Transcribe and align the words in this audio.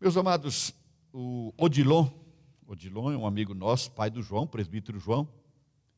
Meus 0.00 0.16
amados, 0.16 0.72
o 1.12 1.52
Odilon, 1.56 2.08
Odilon 2.68 3.10
é 3.10 3.16
um 3.16 3.26
amigo 3.26 3.52
nosso, 3.52 3.90
pai 3.90 4.08
do 4.08 4.22
João, 4.22 4.46
presbítero 4.46 5.00
João, 5.00 5.28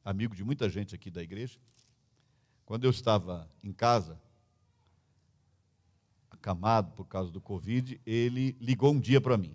amigo 0.02 0.34
de 0.34 0.42
muita 0.42 0.70
gente 0.70 0.94
aqui 0.94 1.10
da 1.10 1.22
igreja. 1.22 1.58
Quando 2.64 2.84
eu 2.84 2.90
estava 2.90 3.46
em 3.62 3.74
casa, 3.74 4.18
acamado 6.30 6.92
por 6.92 7.04
causa 7.04 7.30
do 7.30 7.42
Covid, 7.42 8.00
ele 8.06 8.56
ligou 8.58 8.94
um 8.94 8.98
dia 8.98 9.20
para 9.20 9.36
mim. 9.36 9.54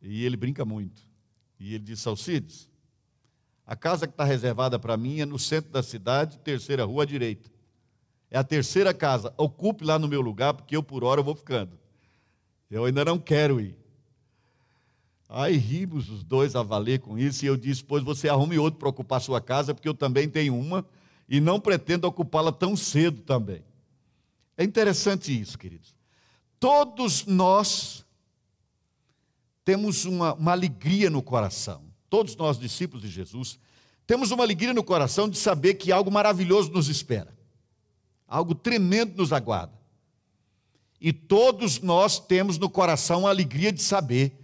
E 0.00 0.24
ele 0.24 0.38
brinca 0.38 0.64
muito. 0.64 1.06
E 1.60 1.74
ele 1.74 1.84
disse: 1.84 2.08
Alcides, 2.08 2.66
a 3.66 3.76
casa 3.76 4.06
que 4.06 4.14
está 4.14 4.24
reservada 4.24 4.78
para 4.78 4.96
mim 4.96 5.20
é 5.20 5.26
no 5.26 5.38
centro 5.38 5.70
da 5.70 5.82
cidade, 5.82 6.38
terceira 6.38 6.86
rua 6.86 7.02
à 7.02 7.06
direita. 7.06 7.50
É 8.30 8.38
a 8.38 8.44
terceira 8.44 8.94
casa. 8.94 9.34
Ocupe 9.36 9.84
lá 9.84 9.98
no 9.98 10.08
meu 10.08 10.22
lugar, 10.22 10.54
porque 10.54 10.74
eu 10.74 10.82
por 10.82 11.04
hora 11.04 11.20
vou 11.20 11.36
ficando. 11.36 11.81
Eu 12.72 12.86
ainda 12.86 13.04
não 13.04 13.18
quero 13.18 13.60
ir. 13.60 13.76
Aí 15.28 15.58
rimos 15.58 16.08
os 16.08 16.24
dois 16.24 16.56
a 16.56 16.62
valer 16.62 17.00
com 17.00 17.18
isso, 17.18 17.44
e 17.44 17.48
eu 17.48 17.54
disse: 17.54 17.84
Pois 17.84 18.02
você 18.02 18.30
arrume 18.30 18.58
outro 18.58 18.80
para 18.80 18.88
ocupar 18.88 19.20
sua 19.20 19.42
casa, 19.42 19.74
porque 19.74 19.88
eu 19.88 19.92
também 19.92 20.26
tenho 20.26 20.58
uma, 20.58 20.82
e 21.28 21.38
não 21.38 21.60
pretendo 21.60 22.06
ocupá-la 22.06 22.50
tão 22.50 22.74
cedo 22.74 23.20
também. 23.20 23.62
É 24.56 24.64
interessante 24.64 25.38
isso, 25.38 25.58
queridos. 25.58 25.94
Todos 26.58 27.26
nós 27.26 28.06
temos 29.66 30.06
uma, 30.06 30.32
uma 30.32 30.52
alegria 30.52 31.10
no 31.10 31.22
coração, 31.22 31.82
todos 32.08 32.34
nós, 32.36 32.58
discípulos 32.58 33.02
de 33.02 33.10
Jesus, 33.10 33.58
temos 34.06 34.30
uma 34.30 34.44
alegria 34.44 34.72
no 34.72 34.82
coração 34.82 35.28
de 35.28 35.36
saber 35.36 35.74
que 35.74 35.92
algo 35.92 36.10
maravilhoso 36.10 36.70
nos 36.70 36.88
espera, 36.88 37.36
algo 38.26 38.54
tremendo 38.54 39.14
nos 39.14 39.30
aguarda. 39.30 39.81
E 41.04 41.12
todos 41.12 41.80
nós 41.80 42.20
temos 42.20 42.58
no 42.58 42.70
coração 42.70 43.26
a 43.26 43.30
alegria 43.30 43.72
de 43.72 43.82
saber 43.82 44.38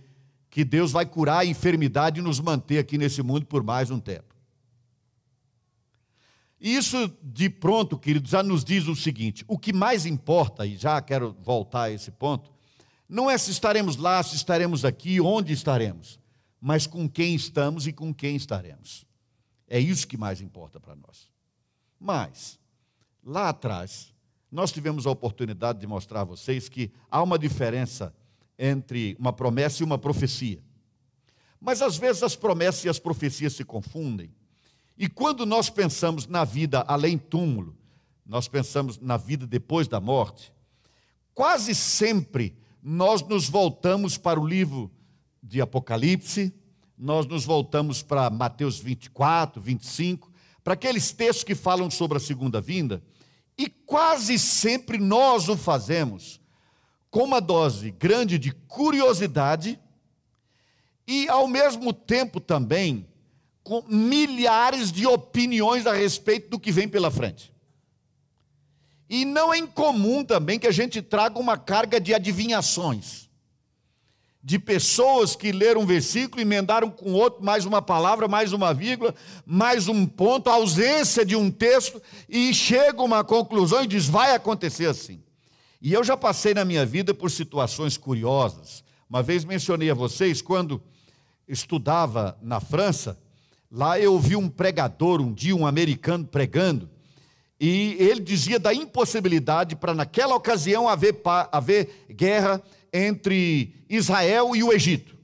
que 0.50 0.64
Deus 0.64 0.90
vai 0.90 1.06
curar 1.06 1.38
a 1.38 1.46
enfermidade 1.46 2.18
e 2.18 2.22
nos 2.22 2.40
manter 2.40 2.78
aqui 2.78 2.98
nesse 2.98 3.22
mundo 3.22 3.46
por 3.46 3.62
mais 3.62 3.92
um 3.92 4.00
tempo. 4.00 4.34
E 6.60 6.74
isso, 6.74 7.12
de 7.22 7.48
pronto, 7.48 7.96
queridos, 7.96 8.32
já 8.32 8.42
nos 8.42 8.64
diz 8.64 8.88
o 8.88 8.96
seguinte: 8.96 9.44
o 9.46 9.56
que 9.56 9.72
mais 9.72 10.04
importa, 10.04 10.66
e 10.66 10.76
já 10.76 11.00
quero 11.00 11.36
voltar 11.40 11.82
a 11.82 11.90
esse 11.92 12.10
ponto, 12.10 12.50
não 13.08 13.30
é 13.30 13.38
se 13.38 13.52
estaremos 13.52 13.96
lá, 13.96 14.20
se 14.20 14.34
estaremos 14.34 14.84
aqui, 14.84 15.20
onde 15.20 15.52
estaremos, 15.52 16.18
mas 16.60 16.88
com 16.88 17.08
quem 17.08 17.36
estamos 17.36 17.86
e 17.86 17.92
com 17.92 18.12
quem 18.12 18.34
estaremos. 18.34 19.06
É 19.68 19.78
isso 19.78 20.08
que 20.08 20.16
mais 20.16 20.40
importa 20.40 20.80
para 20.80 20.96
nós. 20.96 21.30
Mas, 22.00 22.58
lá 23.22 23.50
atrás, 23.50 24.12
nós 24.50 24.72
tivemos 24.72 25.06
a 25.06 25.10
oportunidade 25.10 25.78
de 25.78 25.86
mostrar 25.86 26.22
a 26.22 26.24
vocês 26.24 26.68
que 26.68 26.90
há 27.10 27.22
uma 27.22 27.38
diferença 27.38 28.14
entre 28.58 29.16
uma 29.18 29.32
promessa 29.32 29.82
e 29.82 29.84
uma 29.84 29.98
profecia. 29.98 30.62
Mas 31.60 31.82
às 31.82 31.96
vezes 31.96 32.22
as 32.22 32.34
promessas 32.34 32.84
e 32.84 32.88
as 32.88 32.98
profecias 32.98 33.52
se 33.52 33.64
confundem. 33.64 34.32
E 34.96 35.08
quando 35.08 35.44
nós 35.44 35.70
pensamos 35.70 36.26
na 36.26 36.44
vida 36.44 36.84
além 36.88 37.18
túmulo, 37.18 37.76
nós 38.26 38.48
pensamos 38.48 38.98
na 38.98 39.16
vida 39.16 39.46
depois 39.46 39.86
da 39.86 40.00
morte, 40.00 40.52
quase 41.34 41.74
sempre 41.74 42.56
nós 42.82 43.22
nos 43.22 43.48
voltamos 43.48 44.18
para 44.18 44.40
o 44.40 44.46
livro 44.46 44.90
de 45.42 45.60
Apocalipse, 45.60 46.52
nós 46.96 47.26
nos 47.26 47.44
voltamos 47.44 48.02
para 48.02 48.28
Mateus 48.28 48.78
24, 48.80 49.62
25, 49.62 50.30
para 50.64 50.74
aqueles 50.74 51.12
textos 51.12 51.44
que 51.44 51.54
falam 51.54 51.90
sobre 51.90 52.18
a 52.18 52.20
segunda 52.20 52.60
vinda, 52.60 53.02
e 53.58 53.68
quase 53.68 54.38
sempre 54.38 54.96
nós 54.98 55.48
o 55.48 55.56
fazemos 55.56 56.40
com 57.10 57.24
uma 57.24 57.40
dose 57.40 57.90
grande 57.90 58.38
de 58.38 58.52
curiosidade 58.52 59.78
e, 61.06 61.28
ao 61.28 61.48
mesmo 61.48 61.92
tempo, 61.92 62.38
também 62.38 63.06
com 63.64 63.82
milhares 63.88 64.92
de 64.92 65.06
opiniões 65.06 65.86
a 65.86 65.92
respeito 65.92 66.48
do 66.48 66.60
que 66.60 66.70
vem 66.70 66.88
pela 66.88 67.10
frente. 67.10 67.52
E 69.10 69.24
não 69.24 69.52
é 69.52 69.58
incomum 69.58 70.24
também 70.24 70.58
que 70.58 70.66
a 70.66 70.72
gente 70.72 71.02
traga 71.02 71.38
uma 71.38 71.56
carga 71.56 72.00
de 72.00 72.14
adivinhações, 72.14 73.27
de 74.42 74.58
pessoas 74.58 75.34
que 75.34 75.52
leram 75.52 75.82
um 75.82 75.86
versículo, 75.86 76.40
emendaram 76.40 76.90
com 76.90 77.12
outro, 77.12 77.44
mais 77.44 77.66
uma 77.66 77.82
palavra, 77.82 78.28
mais 78.28 78.52
uma 78.52 78.72
vírgula, 78.72 79.14
mais 79.44 79.88
um 79.88 80.06
ponto, 80.06 80.48
ausência 80.48 81.24
de 81.24 81.34
um 81.34 81.50
texto, 81.50 82.00
e 82.28 82.54
chega 82.54 83.02
uma 83.02 83.24
conclusão 83.24 83.82
e 83.82 83.86
diz: 83.86 84.06
vai 84.06 84.34
acontecer 84.34 84.86
assim. 84.86 85.22
E 85.80 85.92
eu 85.92 86.02
já 86.02 86.16
passei 86.16 86.54
na 86.54 86.64
minha 86.64 86.84
vida 86.84 87.12
por 87.12 87.30
situações 87.30 87.96
curiosas. 87.96 88.82
Uma 89.08 89.22
vez 89.22 89.44
mencionei 89.44 89.90
a 89.90 89.94
vocês, 89.94 90.42
quando 90.42 90.82
estudava 91.48 92.36
na 92.42 92.60
França, 92.60 93.18
Lá 93.70 94.00
eu 94.00 94.14
ouvi 94.14 94.34
um 94.34 94.48
pregador 94.48 95.20
um 95.20 95.32
dia, 95.32 95.54
um 95.54 95.66
americano 95.66 96.24
pregando, 96.24 96.88
e 97.60 97.96
ele 97.98 98.20
dizia 98.20 98.58
da 98.58 98.72
impossibilidade 98.72 99.76
para 99.76 99.92
naquela 99.92 100.34
ocasião 100.34 100.88
haver, 100.88 101.20
haver 101.52 102.06
guerra 102.10 102.62
entre 102.92 103.74
Israel 103.88 104.54
e 104.54 104.62
o 104.62 104.72
Egito. 104.72 105.16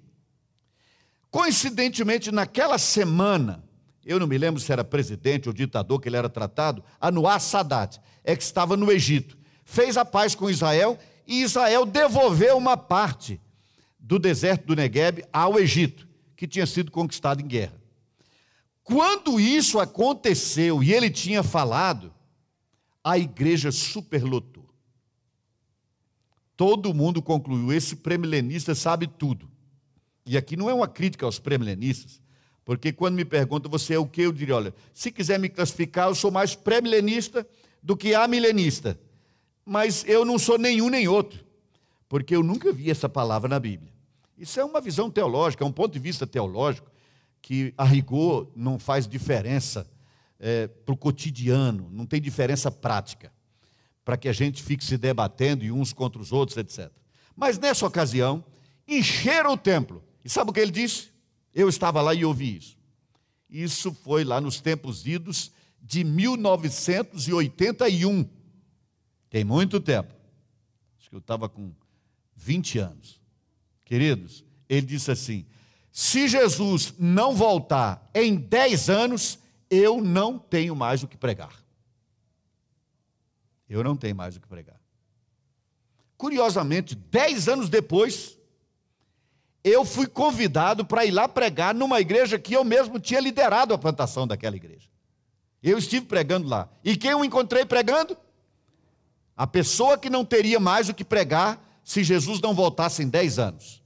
Coincidentemente, 1.31 2.31
naquela 2.31 2.79
semana, 2.79 3.65
eu 4.05 4.21
não 4.21 4.27
me 4.27 4.39
lembro 4.39 4.61
se 4.61 4.73
era 4.73 4.85
presidente 4.85 5.49
ou 5.49 5.53
ditador 5.53 6.01
que 6.01 6.09
ele 6.09 6.17
era 6.17 6.29
tratado, 6.29 6.85
Anuar 7.01 7.41
Sadat, 7.41 8.01
é 8.23 8.37
que 8.37 8.43
estava 8.43 8.77
no 8.77 8.91
Egito. 8.93 9.37
Fez 9.65 9.97
a 9.97 10.05
paz 10.05 10.35
com 10.35 10.49
Israel 10.49 10.99
e 11.27 11.43
Israel 11.43 11.87
devolveu 11.87 12.57
uma 12.57 12.77
parte 12.77 13.41
do 13.99 14.19
deserto 14.19 14.67
do 14.67 14.77
Negueb 14.77 15.25
ao 15.33 15.59
Egito, 15.59 16.07
que 16.37 16.47
tinha 16.47 16.67
sido 16.67 16.91
conquistado 16.91 17.41
em 17.41 17.47
guerra. 17.47 17.83
Quando 18.83 19.41
isso 19.41 19.81
aconteceu 19.81 20.83
e 20.83 20.93
ele 20.93 21.11
tinha 21.11 21.43
falado, 21.43 22.13
a 23.03 23.19
igreja 23.19 23.73
superlotou. 23.73 24.64
Todo 26.57 26.95
mundo 26.95 27.21
concluiu: 27.23 27.73
esse 27.73 27.97
premilenista 27.97 28.75
sabe 28.75 29.07
tudo. 29.07 29.51
E 30.27 30.37
aqui 30.37 30.57
não 30.57 30.71
é 30.71 30.75
uma 30.75 30.89
crítica 30.89 31.27
aos 31.27 31.39
premilenistas, 31.39 32.21
porque 32.65 32.93
quando 32.93 33.17
me 33.17 33.25
perguntam 33.25 33.71
você 33.71 33.95
é 33.95 33.99
o 33.99 34.07
que, 34.07 34.23
eu 34.23 34.33
diria: 34.33 34.57
olha, 34.57 34.75
se 34.93 35.11
quiser 35.11 35.39
me 35.39 35.49
classificar, 35.49 36.09
eu 36.09 36.15
sou 36.15 36.31
mais 36.31 36.55
premilenista 36.55 37.47
do 37.83 37.97
que 37.97 38.15
amilenista. 38.15 38.99
Mas 39.65 40.05
eu 40.07 40.25
não 40.25 40.39
sou 40.39 40.59
nenhum 40.59 40.89
nem 40.89 41.09
outro, 41.09 41.45
porque 42.09 42.37
eu 42.37 42.43
nunca 42.43 42.73
vi 42.73 42.91
essa 42.91 43.09
palavra 43.09 43.49
na 43.49 43.59
Bíblia. 43.59 43.93
Isso 44.37 44.59
é 44.61 44.65
uma 44.65 44.81
visão 44.81 45.11
teológica, 45.11 45.65
é 45.65 45.67
um 45.67 45.73
ponto 45.73 45.93
de 45.93 45.99
vista 45.99 46.27
teológico 46.27 46.91
que 47.41 47.73
a 47.77 47.85
rigor 47.85 48.51
não 48.57 48.79
faz 48.79 49.07
diferença 49.07 49.87
é, 50.41 50.67
para 50.67 50.93
o 50.93 50.97
cotidiano, 50.97 51.89
não 51.91 52.05
tem 52.07 52.21
diferença 52.21 52.71
prática, 52.71 53.33
para 54.05 54.17
que 54.17 54.29
a 54.29 54.33
gente 54.33 54.63
fique 54.63 54.85
se 54.85 54.99
debatendo 54.99 55.65
e 55.65 55.73
uns 55.73 55.93
contra 55.93 56.21
os 56.21 56.33
outros, 56.33 56.59
etc. 56.59 56.91
Mas 57.35 57.59
nessa 57.59 57.87
ocasião, 57.87 58.45
encheram 58.87 59.53
o 59.53 59.57
templo. 59.57 60.05
E 60.25 60.29
sabe 60.29 60.51
o 60.51 60.53
que 60.53 60.61
ele 60.61 60.71
disse? 60.71 61.09
Eu 61.55 61.69
estava 61.69 62.03
lá 62.03 62.15
e 62.15 62.25
ouvi 62.25 62.57
isso. 62.57 62.77
Isso 63.49 63.93
foi 63.93 64.25
lá 64.25 64.41
nos 64.41 64.61
tempos 64.61 65.07
idos 65.07 65.53
de 65.81 66.05
1981. 66.05 68.29
Tem 69.31 69.45
muito 69.45 69.81
tempo. 69.81 70.13
Acho 70.99 71.09
que 71.09 71.17
eu 71.17 71.21
estava 71.21 71.49
com 71.49 71.73
20 72.37 72.79
anos. 72.79 73.21
Queridos, 73.85 74.45
ele 74.69 74.87
disse 74.87 75.11
assim: 75.11 75.47
se 75.91 76.27
Jesus 76.27 76.95
não 76.99 77.35
voltar 77.35 78.11
em 78.15 78.35
10 78.35 78.91
anos, 78.91 79.39
eu 79.71 80.01
não 80.01 80.39
tenho 80.39 80.75
mais 80.75 81.03
o 81.03 81.09
que 81.09 81.17
pregar. 81.17 81.64
Eu 83.69 83.83
não 83.83 83.97
tenho 83.97 84.15
mais 84.15 84.37
o 84.37 84.41
que 84.41 84.49
pregar. 84.49 84.81
Curiosamente, 86.17 86.95
10 86.95 87.49
anos 87.49 87.69
depois, 87.69 88.39
eu 89.63 89.85
fui 89.85 90.07
convidado 90.07 90.85
para 90.85 91.05
ir 91.05 91.11
lá 91.11 91.27
pregar 91.27 91.75
numa 91.75 92.01
igreja 92.01 92.39
que 92.39 92.55
eu 92.55 92.63
mesmo 92.63 93.01
tinha 93.01 93.21
liderado 93.21 93.73
a 93.73 93.79
plantação 93.79 94.27
daquela 94.27 94.57
igreja. 94.57 94.89
Eu 95.63 95.79
estive 95.79 96.05
pregando 96.05 96.47
lá. 96.47 96.69
E 96.85 96.97
quem 96.97 97.13
eu 97.13 97.25
encontrei 97.25 97.65
pregando? 97.65 98.17
A 99.37 99.47
pessoa 99.47 99.97
que 99.99 100.11
não 100.11 100.25
teria 100.25 100.61
mais 100.61 100.89
o 100.89 100.95
que 100.95 101.05
pregar 101.05 101.59
se 101.83 102.05
Jesus 102.05 102.41
não 102.41 102.55
voltasse 102.55 103.03
em 103.03 103.09
10 103.09 103.39
anos. 103.39 103.83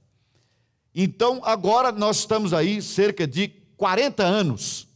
Então, 0.93 1.41
agora 1.43 1.91
nós 1.91 2.19
estamos 2.19 2.53
aí 2.53 2.81
cerca 2.81 3.25
de 3.25 3.47
40 3.77 4.23
anos. 4.23 4.87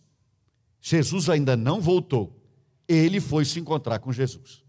Jesus 0.81 1.29
ainda 1.29 1.55
não 1.55 1.79
voltou. 1.79 2.41
Ele 2.87 3.21
foi 3.21 3.45
se 3.45 3.59
encontrar 3.59 3.99
com 3.99 4.11
Jesus. 4.11 4.62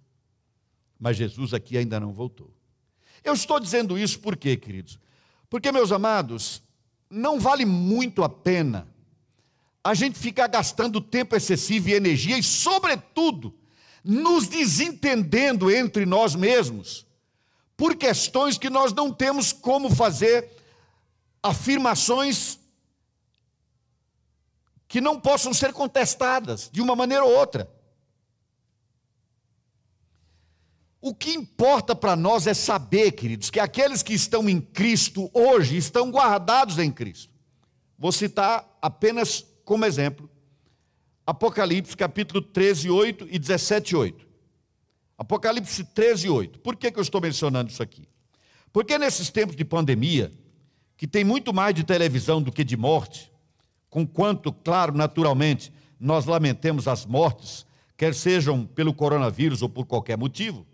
Mas 0.99 1.17
Jesus 1.17 1.53
aqui 1.53 1.77
ainda 1.77 1.99
não 1.99 2.13
voltou. 2.13 2.53
Eu 3.23 3.35
estou 3.35 3.59
dizendo 3.59 3.99
isso 3.99 4.21
por 4.21 4.37
quê, 4.37 4.57
queridos? 4.57 4.99
Porque, 5.49 5.73
meus 5.73 5.93
amados, 5.93 6.63
não 7.09 7.39
vale 7.39 7.65
muito 7.65 8.23
a 8.23 8.29
pena 8.29 8.89
a 9.83 9.93
gente 9.93 10.19
ficar 10.19 10.47
gastando 10.47 11.01
tempo 11.01 11.37
excessivo 11.37 11.91
e 11.91 11.95
energia 11.95 12.39
e, 12.39 12.43
sobretudo, 12.43 13.55
nos 14.03 14.47
desentendendo 14.47 15.71
entre 15.71 16.07
nós 16.07 16.35
mesmos 16.35 17.07
por 17.77 17.97
questões 17.97 18.57
que 18.57 18.71
nós 18.71 18.93
não 18.93 19.13
temos 19.13 19.53
como 19.53 19.95
fazer 19.95 20.51
afirmações 21.43 22.59
que 24.89 25.01
não 25.01 25.21
possam 25.21 25.53
ser 25.53 25.73
contestadas 25.73 26.71
de 26.73 26.81
uma 26.81 26.95
maneira 26.95 27.25
ou 27.25 27.37
outra. 27.37 27.69
O 31.07 31.15
que 31.15 31.33
importa 31.33 31.95
para 31.95 32.17
nós 32.17 32.47
é 32.47 32.55
saber, 32.55 33.13
queridos, 33.13 33.51
que 33.51 33.61
aqueles 33.61 34.03
que 34.03 34.15
estão 34.15 34.49
em 34.49 34.59
Cristo 34.59 35.31
hoje 35.35 35.77
estão 35.77 36.11
guardados 36.11 36.79
em 36.79 36.91
Cristo. 36.91 37.31
Vou 37.99 38.11
citar 38.11 38.67
apenas 38.81 39.45
como 39.67 39.85
exemplo 39.85 40.31
Apocalipse 41.27 41.95
capítulo 41.95 42.41
13, 42.41 42.89
8 42.89 43.29
e 43.31 43.39
17, 43.39 43.95
8. 43.95 44.27
Apocalipse 45.19 45.85
13, 45.85 46.31
8. 46.31 46.61
Por 46.61 46.75
que, 46.75 46.91
que 46.91 46.99
eu 46.99 47.03
estou 47.03 47.21
mencionando 47.21 47.71
isso 47.71 47.83
aqui? 47.83 48.09
Porque 48.73 48.97
nesses 48.97 49.29
tempos 49.29 49.57
de 49.57 49.65
pandemia, 49.65 50.33
que 50.97 51.07
tem 51.07 51.23
muito 51.23 51.53
mais 51.53 51.75
de 51.75 51.85
televisão 51.85 52.41
do 52.41 52.51
que 52.51 52.65
de 52.65 52.79
morte, 52.79 53.31
com 53.91 54.07
quanto, 54.07 54.51
claro, 54.51 54.97
naturalmente, 54.97 55.71
nós 56.01 56.25
lamentemos 56.25 56.89
as 56.89 57.05
mortes, 57.05 57.67
quer 57.95 58.15
sejam 58.15 58.65
pelo 58.65 58.95
coronavírus 58.95 59.61
ou 59.61 59.69
por 59.69 59.85
qualquer 59.85 60.17
motivo, 60.17 60.67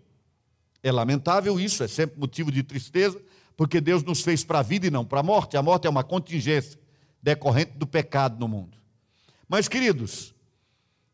é 0.83 0.91
lamentável 0.91 1.59
isso, 1.59 1.83
é 1.83 1.87
sempre 1.87 2.19
motivo 2.19 2.51
de 2.51 2.63
tristeza, 2.63 3.21
porque 3.55 3.79
Deus 3.79 4.03
nos 4.03 4.21
fez 4.21 4.43
para 4.43 4.59
a 4.59 4.63
vida 4.63 4.87
e 4.87 4.89
não 4.89 5.05
para 5.05 5.19
a 5.19 5.23
morte. 5.23 5.55
A 5.57 5.61
morte 5.61 5.85
é 5.85 5.89
uma 5.89 6.03
contingência 6.03 6.79
decorrente 7.21 7.73
do 7.75 7.85
pecado 7.85 8.39
no 8.39 8.47
mundo. 8.47 8.77
Mas, 9.47 9.67
queridos, 9.67 10.33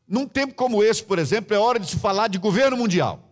num 0.07 0.25
tempo 0.25 0.53
como 0.53 0.81
esse, 0.81 1.03
por 1.03 1.19
exemplo, 1.19 1.53
é 1.55 1.59
hora 1.59 1.79
de 1.79 1.87
se 1.87 1.97
falar 1.97 2.27
de 2.29 2.37
governo 2.37 2.77
mundial. 2.77 3.27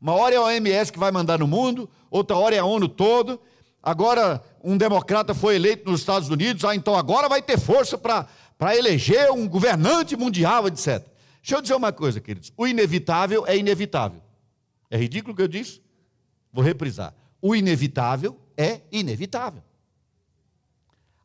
Uma 0.00 0.12
hora 0.12 0.34
é 0.34 0.38
a 0.38 0.42
OMS 0.42 0.92
que 0.92 0.98
vai 0.98 1.10
mandar 1.10 1.38
no 1.38 1.46
mundo, 1.46 1.88
outra 2.10 2.36
hora 2.36 2.54
é 2.54 2.58
a 2.58 2.64
ONU 2.64 2.88
todo. 2.88 3.40
Agora, 3.82 4.42
um 4.62 4.76
democrata 4.76 5.34
foi 5.34 5.54
eleito 5.54 5.90
nos 5.90 6.00
Estados 6.00 6.28
Unidos, 6.28 6.64
ah, 6.64 6.74
então 6.74 6.94
agora 6.94 7.28
vai 7.28 7.40
ter 7.40 7.58
força 7.58 7.96
para 7.96 8.76
eleger 8.76 9.30
um 9.30 9.48
governante 9.48 10.14
mundial, 10.16 10.68
etc. 10.68 11.06
Deixa 11.40 11.56
eu 11.56 11.62
dizer 11.62 11.74
uma 11.74 11.92
coisa, 11.92 12.20
queridos: 12.20 12.52
o 12.56 12.66
inevitável 12.66 13.46
é 13.46 13.56
inevitável. 13.56 14.20
É 14.94 14.96
ridículo 14.96 15.32
o 15.32 15.36
que 15.36 15.42
eu 15.42 15.48
disse? 15.48 15.82
Vou 16.52 16.62
reprisar. 16.62 17.12
O 17.42 17.56
inevitável 17.56 18.38
é 18.56 18.80
inevitável. 18.92 19.60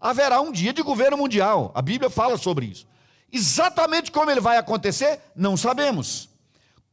Haverá 0.01 0.41
um 0.41 0.51
dia 0.51 0.73
de 0.73 0.81
governo 0.81 1.15
mundial. 1.15 1.71
A 1.75 1.81
Bíblia 1.83 2.09
fala 2.09 2.35
sobre 2.35 2.65
isso. 2.65 2.87
Exatamente 3.31 4.11
como 4.11 4.31
ele 4.31 4.39
vai 4.39 4.57
acontecer, 4.57 5.19
não 5.35 5.55
sabemos. 5.55 6.29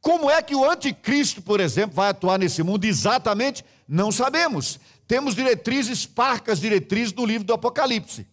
Como 0.02 0.30
é 0.30 0.42
que 0.42 0.54
o 0.54 0.70
anticristo, 0.70 1.40
por 1.40 1.60
exemplo, 1.60 1.96
vai 1.96 2.10
atuar 2.10 2.38
nesse 2.38 2.62
mundo? 2.62 2.84
Exatamente, 2.84 3.64
não 3.88 4.12
sabemos. 4.12 4.78
Temos 5.08 5.34
diretrizes, 5.34 6.04
parcas 6.04 6.60
diretrizes 6.60 7.14
no 7.14 7.24
livro 7.24 7.46
do 7.46 7.54
Apocalipse. 7.54 8.26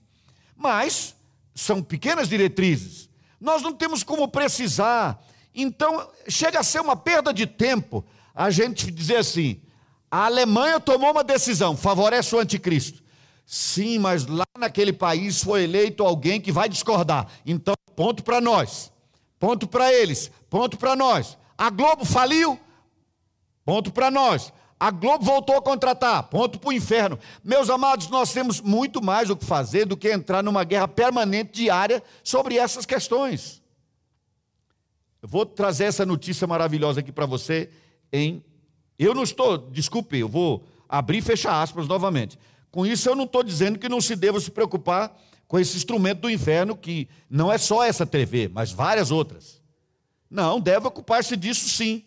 Mas 0.54 1.16
são 1.56 1.81
pequenas 1.81 2.28
diretrizes. 2.28 3.07
Nós 3.39 3.62
não 3.62 3.72
temos 3.72 4.04
como 4.04 4.28
precisar. 4.28 5.25
Então, 5.56 6.10
chega 6.28 6.60
a 6.60 6.63
ser 6.63 6.81
uma 6.81 6.98
perda 6.98 7.34
de 7.34 7.48
tempo 7.48 8.04
a 8.33 8.50
gente 8.50 8.89
dizer 8.91 9.18
assim: 9.18 9.62
a 10.09 10.25
Alemanha 10.25 10.80
tomou 10.80 11.12
uma 11.12 11.24
decisão, 11.24 11.75
favorece 11.75 12.35
o 12.35 12.39
anticristo. 12.39 13.03
Sim, 13.45 14.00
mas 14.00 14.25
lá 14.25 14.45
naquele 14.57 14.94
país 14.94 15.44
foi 15.44 15.63
eleito 15.63 16.03
alguém 16.03 16.39
que 16.39 16.51
vai 16.51 16.69
discordar. 16.69 17.27
Então, 17.45 17.74
ponto 17.95 18.24
para 18.24 18.39
nós. 18.39 18.91
Ponto 19.38 19.68
para 19.68 19.91
eles. 19.91 20.31
Ponto 20.50 20.77
para 20.77 20.95
nós. 20.95 21.38
A 21.57 21.69
Globo 21.69 22.06
faliu. 22.06 22.59
Ponto 23.65 23.91
para 23.91 24.09
nós. 24.09 24.53
A 24.79 24.89
Globo 24.91 25.25
voltou 25.25 25.56
a 25.57 25.62
contratar. 25.62 26.24
Ponto 26.24 26.59
para 26.59 26.69
o 26.69 26.74
inferno. 26.74 27.19
Meus 27.44 27.69
amados, 27.69 28.07
nós 28.09 28.31
temos 28.31 28.62
muito 28.62 29.03
mais 29.03 29.29
o 29.29 29.36
que 29.36 29.45
fazer 29.45 29.86
do 29.86 29.97
que 29.97 30.12
entrar 30.12 30.41
numa 30.41 30.63
guerra 30.63 30.88
permanente 30.88 31.51
diária 31.53 32.01
sobre 32.24 32.57
essas 32.57 32.86
questões. 32.86 33.62
Eu 35.21 35.27
vou 35.27 35.45
trazer 35.45 35.86
essa 35.86 36.06
notícia 36.06 36.45
maravilhosa 36.45 37.00
aqui 37.00 37.12
para 37.12 37.25
você 37.25 37.69
em. 38.13 38.44
Eu 38.98 39.15
não 39.15 39.24
estou, 39.24 39.57
desculpe, 39.57 40.19
eu 40.19 40.30
vou 40.30 40.63
abrir 40.88 41.18
e 41.18 41.21
fechar 41.21 41.62
aspas 41.62 41.88
novamente. 41.88 42.38
Com 42.71 42.86
isso, 42.86 43.10
eu 43.10 43.15
não 43.15 43.25
estou 43.25 43.44
dizendo 43.44 43.80
que 43.80 43.89
não 43.89 44.00
se 44.00 44.15
deva 44.15 44.39
se 44.39 44.51
preocupar 44.51 45.19
com 45.48 45.60
esse 45.60 45.75
instrumento 45.75 46.21
do 46.21 46.30
inferno, 46.30 46.77
que 46.77 47.10
não 47.30 47.51
é 47.51 47.57
só 47.57 47.83
essa 47.83 48.06
TV, 48.06 48.48
mas 48.48 48.71
várias 48.71 49.12
outras. 49.12 49.62
Não, 50.30 50.60
deve 50.60 50.88
ocupar-se 50.88 51.36
disso 51.36 51.68
sim. 51.69 52.06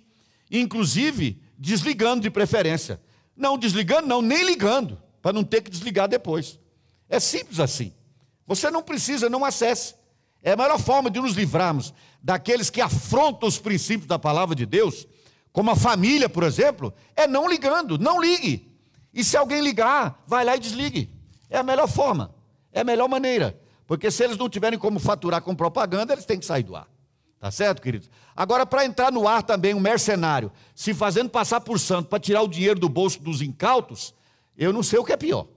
Inclusive, 0.50 1.40
desligando 1.58 2.22
de 2.22 2.30
preferência. 2.30 3.00
Não 3.36 3.58
desligando, 3.58 4.08
não, 4.08 4.22
nem 4.22 4.44
ligando, 4.44 5.00
para 5.20 5.32
não 5.32 5.44
ter 5.44 5.60
que 5.60 5.70
desligar 5.70 6.08
depois. 6.08 6.58
É 7.08 7.20
simples 7.20 7.60
assim. 7.60 7.92
Você 8.46 8.70
não 8.70 8.82
precisa, 8.82 9.28
não 9.28 9.44
acesse. 9.44 9.94
É 10.42 10.52
a 10.52 10.56
melhor 10.56 10.78
forma 10.78 11.10
de 11.10 11.20
nos 11.20 11.34
livrarmos 11.34 11.92
daqueles 12.22 12.70
que 12.70 12.80
afrontam 12.80 13.48
os 13.48 13.58
princípios 13.58 14.06
da 14.06 14.18
palavra 14.18 14.54
de 14.54 14.64
Deus, 14.66 15.06
como 15.56 15.70
a 15.70 15.74
família, 15.74 16.28
por 16.28 16.42
exemplo, 16.42 16.92
é 17.16 17.26
não 17.26 17.48
ligando, 17.48 17.98
não 17.98 18.20
ligue. 18.20 18.70
E 19.14 19.24
se 19.24 19.38
alguém 19.38 19.62
ligar, 19.62 20.22
vai 20.26 20.44
lá 20.44 20.54
e 20.54 20.60
desligue. 20.60 21.08
É 21.48 21.56
a 21.56 21.62
melhor 21.62 21.88
forma, 21.88 22.34
é 22.70 22.82
a 22.82 22.84
melhor 22.84 23.08
maneira. 23.08 23.58
Porque 23.86 24.10
se 24.10 24.22
eles 24.22 24.36
não 24.36 24.50
tiverem 24.50 24.78
como 24.78 25.00
faturar 25.00 25.40
com 25.40 25.54
propaganda, 25.54 26.12
eles 26.12 26.26
têm 26.26 26.38
que 26.38 26.44
sair 26.44 26.62
do 26.62 26.76
ar. 26.76 26.86
Tá 27.40 27.50
certo, 27.50 27.80
queridos? 27.80 28.10
Agora, 28.36 28.66
para 28.66 28.84
entrar 28.84 29.10
no 29.10 29.26
ar 29.26 29.42
também, 29.42 29.72
um 29.72 29.80
mercenário, 29.80 30.52
se 30.74 30.92
fazendo 30.92 31.30
passar 31.30 31.62
por 31.62 31.80
santo 31.80 32.10
para 32.10 32.20
tirar 32.20 32.42
o 32.42 32.48
dinheiro 32.48 32.78
do 32.78 32.88
bolso 32.90 33.18
dos 33.22 33.40
incautos, 33.40 34.14
eu 34.58 34.74
não 34.74 34.82
sei 34.82 34.98
o 34.98 35.04
que 35.04 35.14
é 35.14 35.16
pior. 35.16 35.48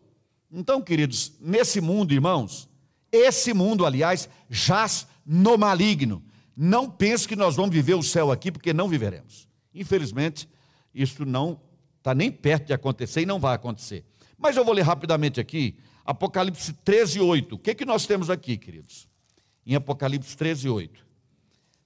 Então, 0.49 0.81
queridos, 0.81 1.33
nesse 1.41 1.81
mundo, 1.81 2.13
irmãos, 2.13 2.69
esse 3.11 3.53
mundo, 3.53 3.85
aliás, 3.85 4.29
jaz 4.49 5.05
no 5.25 5.57
maligno. 5.57 6.23
Não 6.55 6.89
pense 6.89 7.27
que 7.27 7.35
nós 7.35 7.57
vamos 7.57 7.75
viver 7.75 7.95
o 7.95 8.01
céu 8.01 8.31
aqui, 8.31 8.49
porque 8.49 8.71
não 8.71 8.87
viveremos. 8.87 9.48
Infelizmente, 9.73 10.49
isso 10.93 11.25
não 11.25 11.59
Está 11.99 12.15
nem 12.15 12.31
perto 12.31 12.67
de 12.67 12.73
acontecer 12.73 13.21
e 13.21 13.25
não 13.25 13.39
vai 13.39 13.53
acontecer. 13.53 14.05
Mas 14.37 14.55
eu 14.55 14.63
vou 14.63 14.73
ler 14.73 14.83
rapidamente 14.83 15.39
aqui, 15.39 15.77
Apocalipse 16.05 16.73
13, 16.73 17.19
8. 17.19 17.55
O 17.55 17.59
que, 17.59 17.75
que 17.75 17.85
nós 17.85 18.05
temos 18.05 18.29
aqui, 18.29 18.57
queridos? 18.57 19.07
Em 19.65 19.75
Apocalipse 19.75 20.35
13, 20.35 20.69
8. 20.69 21.05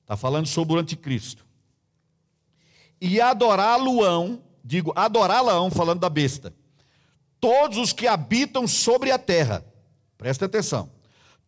Está 0.01 0.15
falando 0.15 0.45
sobre 0.45 0.75
o 0.75 0.79
anticristo. 0.79 1.45
E 3.01 3.19
adorá-lo-ão, 3.19 4.41
digo, 4.63 4.93
adorá-lo-ão, 4.95 5.71
falando 5.71 5.99
da 5.99 6.09
besta. 6.09 6.53
Todos 7.39 7.77
os 7.79 7.91
que 7.91 8.07
habitam 8.07 8.67
sobre 8.67 9.11
a 9.11 9.17
terra. 9.17 9.65
Presta 10.17 10.45
atenção. 10.45 10.91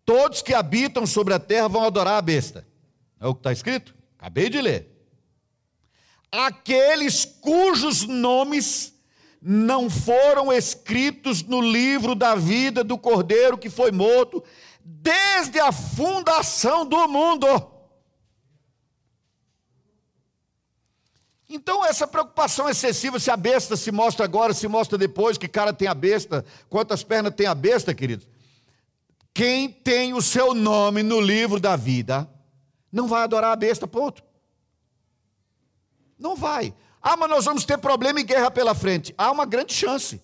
Todos 0.04 0.42
que 0.42 0.54
habitam 0.54 1.06
sobre 1.06 1.34
a 1.34 1.40
terra 1.40 1.68
vão 1.68 1.84
adorar 1.84 2.18
a 2.18 2.22
besta. 2.22 2.68
É 3.20 3.28
o 3.28 3.34
que 3.34 3.40
está 3.40 3.52
escrito? 3.52 3.96
Acabei 4.18 4.50
de 4.50 4.60
ler 4.60 4.95
aqueles 6.40 7.26
cujos 7.26 8.04
nomes 8.04 8.94
não 9.42 9.90
foram 9.90 10.52
escritos 10.52 11.44
no 11.44 11.62
livro 11.62 12.16
da 12.16 12.36
vida 12.36 12.84
do 12.84 12.98
cordeiro 12.98 13.58
que 13.58 13.70
foi 13.70 13.92
morto 13.92 14.44
desde 14.84 15.60
a 15.60 15.72
fundação 15.72 16.86
do 16.86 17.08
mundo. 17.08 17.48
Então, 21.48 21.86
essa 21.86 22.08
preocupação 22.08 22.68
excessiva, 22.68 23.20
se 23.20 23.30
a 23.30 23.38
besta 23.38 23.78
se 23.78 23.92
mostra 23.92 24.26
agora, 24.26 24.54
se 24.54 24.68
mostra 24.68 24.98
depois, 24.98 25.38
que 25.38 25.48
cara 25.48 25.72
tem 25.72 25.88
a 25.88 25.94
besta, 25.94 26.44
quantas 26.70 27.04
pernas 27.04 27.36
tem 27.36 27.46
a 27.46 27.54
besta, 27.54 27.94
queridos? 27.94 28.28
Quem 29.34 29.70
tem 29.70 30.14
o 30.14 30.22
seu 30.22 30.54
nome 30.54 31.04
no 31.04 31.22
livro 31.22 31.60
da 31.60 31.76
vida, 31.76 32.28
não 32.92 33.08
vai 33.08 33.24
adorar 33.24 33.52
a 33.52 33.56
besta, 33.56 33.88
ponto. 33.88 34.24
Não 36.18 36.36
vai. 36.36 36.74
Ah, 37.02 37.16
mas 37.16 37.30
nós 37.30 37.46
vamos 37.46 37.66
ter 37.66 37.78
problema 37.78 38.20
e 38.20 38.24
guerra 38.24 38.50
pela 38.50 38.74
frente. 38.74 39.14
Há 39.18 39.32
uma 39.32 39.46
grande 39.46 39.74
chance. 39.74 40.22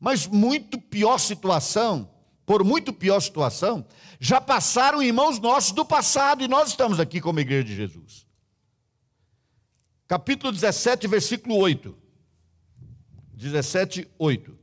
Mas 0.00 0.26
muito 0.26 0.80
pior 0.80 1.18
situação, 1.18 2.10
por 2.44 2.64
muito 2.64 2.92
pior 2.92 3.20
situação, 3.20 3.86
já 4.18 4.40
passaram 4.40 5.02
irmãos 5.02 5.38
nossos 5.38 5.72
do 5.72 5.84
passado 5.84 6.42
e 6.42 6.48
nós 6.48 6.70
estamos 6.70 6.98
aqui 6.98 7.20
como 7.20 7.40
igreja 7.40 7.64
de 7.64 7.76
Jesus. 7.76 8.26
Capítulo 10.06 10.52
17, 10.52 11.06
versículo 11.06 11.56
8. 11.56 11.96
17, 13.32 14.08
8. 14.18 14.58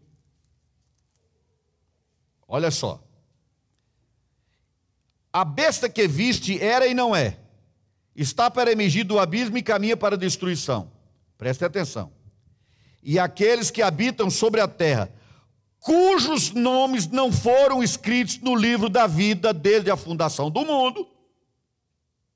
Olha 2.47 2.69
só. 2.69 3.03
A 5.33 5.45
besta 5.45 5.89
que 5.89 6.07
viste 6.07 6.61
era 6.61 6.85
e 6.85 6.93
não 6.93 7.15
é 7.15 7.40
está 8.21 8.49
para 8.49 8.71
emergir 8.71 9.03
do 9.03 9.19
abismo 9.19 9.57
e 9.57 9.63
caminha 9.63 9.97
para 9.97 10.15
a 10.15 10.17
destruição. 10.17 10.91
Preste 11.37 11.65
atenção. 11.65 12.11
E 13.03 13.17
aqueles 13.17 13.71
que 13.71 13.81
habitam 13.81 14.29
sobre 14.29 14.61
a 14.61 14.67
terra, 14.67 15.11
cujos 15.79 16.51
nomes 16.51 17.07
não 17.07 17.31
foram 17.31 17.83
escritos 17.83 18.37
no 18.39 18.55
livro 18.55 18.89
da 18.89 19.07
vida 19.07 19.53
desde 19.53 19.89
a 19.89 19.97
fundação 19.97 20.51
do 20.51 20.63
mundo, 20.63 21.07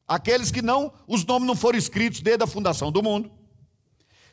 aqueles 0.08 0.51
que 0.51 0.62
não, 0.62 0.92
os 1.08 1.24
nomes 1.24 1.48
não 1.48 1.56
foram 1.56 1.77
escritos 1.77 2.22
desde 2.22 2.44
a 2.44 2.48
fundação 2.48 2.92
do 2.92 3.04
mundo, 3.04 3.32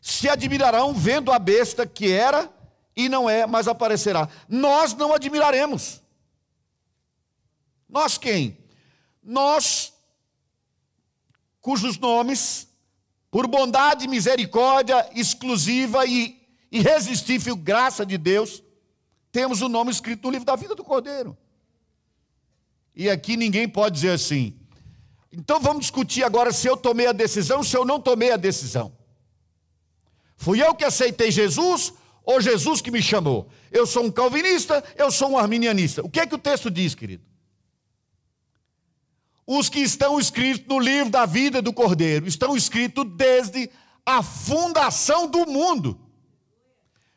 se 0.01 0.29
admirarão 0.29 0.95
vendo 0.95 1.31
a 1.31 1.39
besta 1.39 1.87
que 1.87 2.11
era 2.11 2.51
e 2.97 3.09
não 3.09 3.29
é, 3.29 3.47
mas 3.47 3.69
aparecerá. 3.69 4.29
Nós 4.49 4.95
não 4.95 5.15
admiraremos. 5.15 6.03
Nós 7.89 8.19
quem? 8.19 8.59
Nós, 9.23 9.93
cujos 11.63 11.97
nomes, 11.97 12.69
por 13.31 13.47
bondade 13.47 14.07
misericórdia 14.09 15.09
exclusiva 15.15 16.05
e 16.05 16.39
irresistível 16.71 17.57
graça 17.57 18.05
de 18.05 18.19
Deus, 18.19 18.63
temos 19.31 19.63
o 19.63 19.69
nome 19.69 19.91
escrito 19.91 20.25
no 20.25 20.33
livro 20.33 20.45
da 20.45 20.57
vida 20.57 20.75
do 20.75 20.85
Cordeiro. 20.85 21.35
E 22.95 23.09
aqui 23.09 23.37
ninguém 23.37 23.67
pode 23.67 23.95
dizer 23.95 24.11
assim. 24.11 24.55
Então 25.33 25.61
vamos 25.61 25.83
discutir 25.83 26.25
agora 26.25 26.53
se 26.53 26.67
eu 26.67 26.77
tomei 26.77 27.07
a 27.07 27.13
decisão, 27.13 27.63
se 27.63 27.75
eu 27.75 27.85
não 27.87 27.99
tomei 27.99 28.33
a 28.33 28.37
decisão. 28.37 28.93
Fui 30.37 30.63
eu 30.63 30.75
que 30.75 30.85
aceitei 30.85 31.31
Jesus 31.31 31.95
ou 32.25 32.41
Jesus 32.41 32.83
que 32.83 32.91
me 32.91 33.01
chamou? 33.01 33.49
Eu 33.71 33.87
sou 33.87 34.05
um 34.05 34.11
calvinista, 34.11 34.85
eu 34.97 35.11
sou 35.11 35.31
um 35.31 35.39
arminianista. 35.39 36.05
O 36.05 36.11
que 36.11 36.21
é 36.21 36.27
que 36.27 36.35
o 36.35 36.39
texto 36.39 36.71
diz, 36.71 36.95
querido? 36.95 37.25
Os 39.47 39.69
que 39.69 39.81
estão 39.81 40.21
escritos 40.21 40.67
no 40.69 40.79
livro 40.79 41.11
da 41.11 41.27
vida 41.27 41.61
do 41.61 41.73
Cordeiro 41.73 42.27
estão 42.27 42.57
escritos 42.57 43.05
desde 43.17 43.69
a 44.07 44.23
fundação 44.23 45.27
do 45.27 45.47
mundo. 45.47 45.99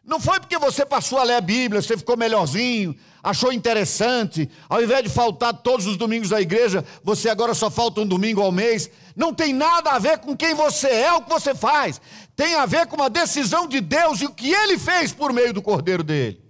Não 0.04 0.20
foi 0.20 0.40
porque 0.40 0.58
você 0.58 0.86
passou 0.86 1.18
a 1.18 1.24
ler 1.24 1.36
a 1.36 1.42
Bíblia, 1.42 1.82
você 1.82 1.98
ficou 1.98 2.16
melhorzinho, 2.16 2.96
achou 3.24 3.52
interessante, 3.52 4.48
ao 4.70 4.84
invés 4.84 5.04
de 5.04 5.10
faltar 5.10 5.52
todos 5.52 5.88
os 5.88 5.98
domingos 5.98 6.32
à 6.32 6.40
igreja, 6.40 6.86
você 7.04 7.28
agora 7.28 7.56
só 7.56 7.72
falta 7.72 8.02
um 8.02 8.06
domingo 8.06 8.40
ao 8.40 8.52
mês. 8.52 8.90
Não 9.16 9.34
tem 9.34 9.52
nada 9.52 9.92
a 9.92 10.00
ver 10.00 10.20
com 10.20 10.38
quem 10.38 10.54
você 10.54 10.88
é, 10.88 11.14
o 11.14 11.24
que 11.24 11.30
você 11.30 11.56
faz. 11.56 12.00
Tem 12.36 12.54
a 12.54 12.68
ver 12.68 12.86
com 12.86 12.96
uma 12.96 13.10
decisão 13.10 13.68
de 13.68 13.82
Deus 13.82 14.22
e 14.22 14.26
o 14.26 14.32
que 14.32 14.54
ele 14.54 14.78
fez 14.78 15.12
por 15.12 15.34
meio 15.34 15.52
do 15.52 15.62
cordeiro 15.62 16.04
dele. 16.04 16.45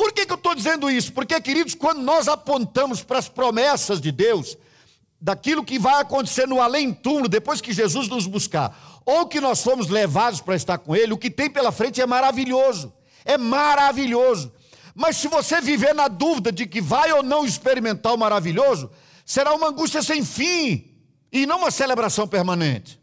Por 0.00 0.14
que, 0.14 0.24
que 0.24 0.32
eu 0.32 0.36
estou 0.36 0.54
dizendo 0.54 0.90
isso? 0.90 1.12
Porque, 1.12 1.38
queridos, 1.42 1.74
quando 1.74 2.00
nós 2.00 2.26
apontamos 2.26 3.02
para 3.02 3.18
as 3.18 3.28
promessas 3.28 4.00
de 4.00 4.10
Deus, 4.10 4.56
daquilo 5.20 5.62
que 5.62 5.78
vai 5.78 6.00
acontecer 6.00 6.48
no 6.48 6.58
além-túmulo, 6.58 7.28
depois 7.28 7.60
que 7.60 7.70
Jesus 7.70 8.08
nos 8.08 8.26
buscar, 8.26 9.02
ou 9.04 9.26
que 9.26 9.42
nós 9.42 9.62
fomos 9.62 9.88
levados 9.90 10.40
para 10.40 10.56
estar 10.56 10.78
com 10.78 10.96
Ele, 10.96 11.12
o 11.12 11.18
que 11.18 11.30
tem 11.30 11.50
pela 11.50 11.70
frente 11.70 12.00
é 12.00 12.06
maravilhoso. 12.06 12.90
É 13.26 13.36
maravilhoso. 13.36 14.50
Mas 14.94 15.18
se 15.18 15.28
você 15.28 15.60
viver 15.60 15.94
na 15.94 16.08
dúvida 16.08 16.50
de 16.50 16.66
que 16.66 16.80
vai 16.80 17.12
ou 17.12 17.22
não 17.22 17.44
experimentar 17.44 18.14
o 18.14 18.18
maravilhoso, 18.18 18.90
será 19.26 19.52
uma 19.52 19.68
angústia 19.68 20.02
sem 20.02 20.24
fim 20.24 20.98
e 21.30 21.44
não 21.44 21.58
uma 21.58 21.70
celebração 21.70 22.26
permanente. 22.26 22.98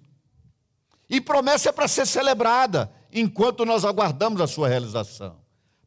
E 1.08 1.22
promessa 1.22 1.70
é 1.70 1.72
para 1.72 1.88
ser 1.88 2.08
celebrada 2.08 2.92
enquanto 3.14 3.66
nós 3.66 3.86
aguardamos 3.86 4.42
a 4.42 4.48
sua 4.48 4.68
realização, 4.68 5.38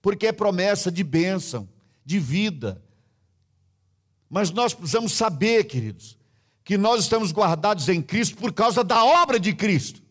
porque 0.02 0.26
é 0.26 0.32
promessa 0.32 0.90
de 0.90 1.04
bênção, 1.04 1.68
de 2.04 2.18
vida. 2.18 2.82
Mas 4.28 4.50
nós 4.50 4.72
precisamos 4.72 5.12
saber, 5.12 5.64
queridos, 5.64 6.16
que 6.64 6.78
nós 6.78 7.02
estamos 7.02 7.32
guardados 7.32 7.88
em 7.88 8.00
Cristo 8.00 8.36
por 8.36 8.52
causa 8.52 8.84
da 8.84 9.04
obra 9.04 9.40
de 9.40 9.52
Cristo. 9.54 10.02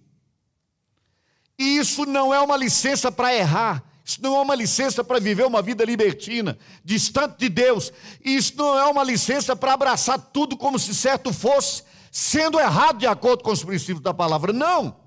E 1.58 1.78
isso 1.78 2.06
não 2.06 2.34
é 2.34 2.40
uma 2.40 2.56
licença 2.56 3.12
para 3.12 3.36
errar, 3.36 3.84
isso 4.04 4.22
não 4.22 4.36
é 4.36 4.42
uma 4.42 4.56
licença 4.56 5.04
para 5.04 5.20
viver 5.20 5.46
uma 5.46 5.62
vida 5.62 5.86
libertina, 5.86 6.58
distante 6.84 7.38
de 7.38 7.48
Deus. 7.48 7.94
Isso 8.24 8.54
não 8.58 8.78
é 8.78 8.86
uma 8.86 9.04
licença 9.04 9.56
para 9.56 9.74
abraçar 9.74 10.18
tudo 10.18 10.58
como 10.58 10.80
se 10.80 10.96
certo 10.96 11.32
fosse, 11.32 11.84
sendo 12.12 12.60
errado 12.60 12.98
de 12.98 13.08
acordo 13.08 13.44
com 13.44 13.52
os 13.52 13.64
princípios 13.64 14.02
da 14.02 14.14
palavra. 14.14 14.52
Não. 14.52 14.99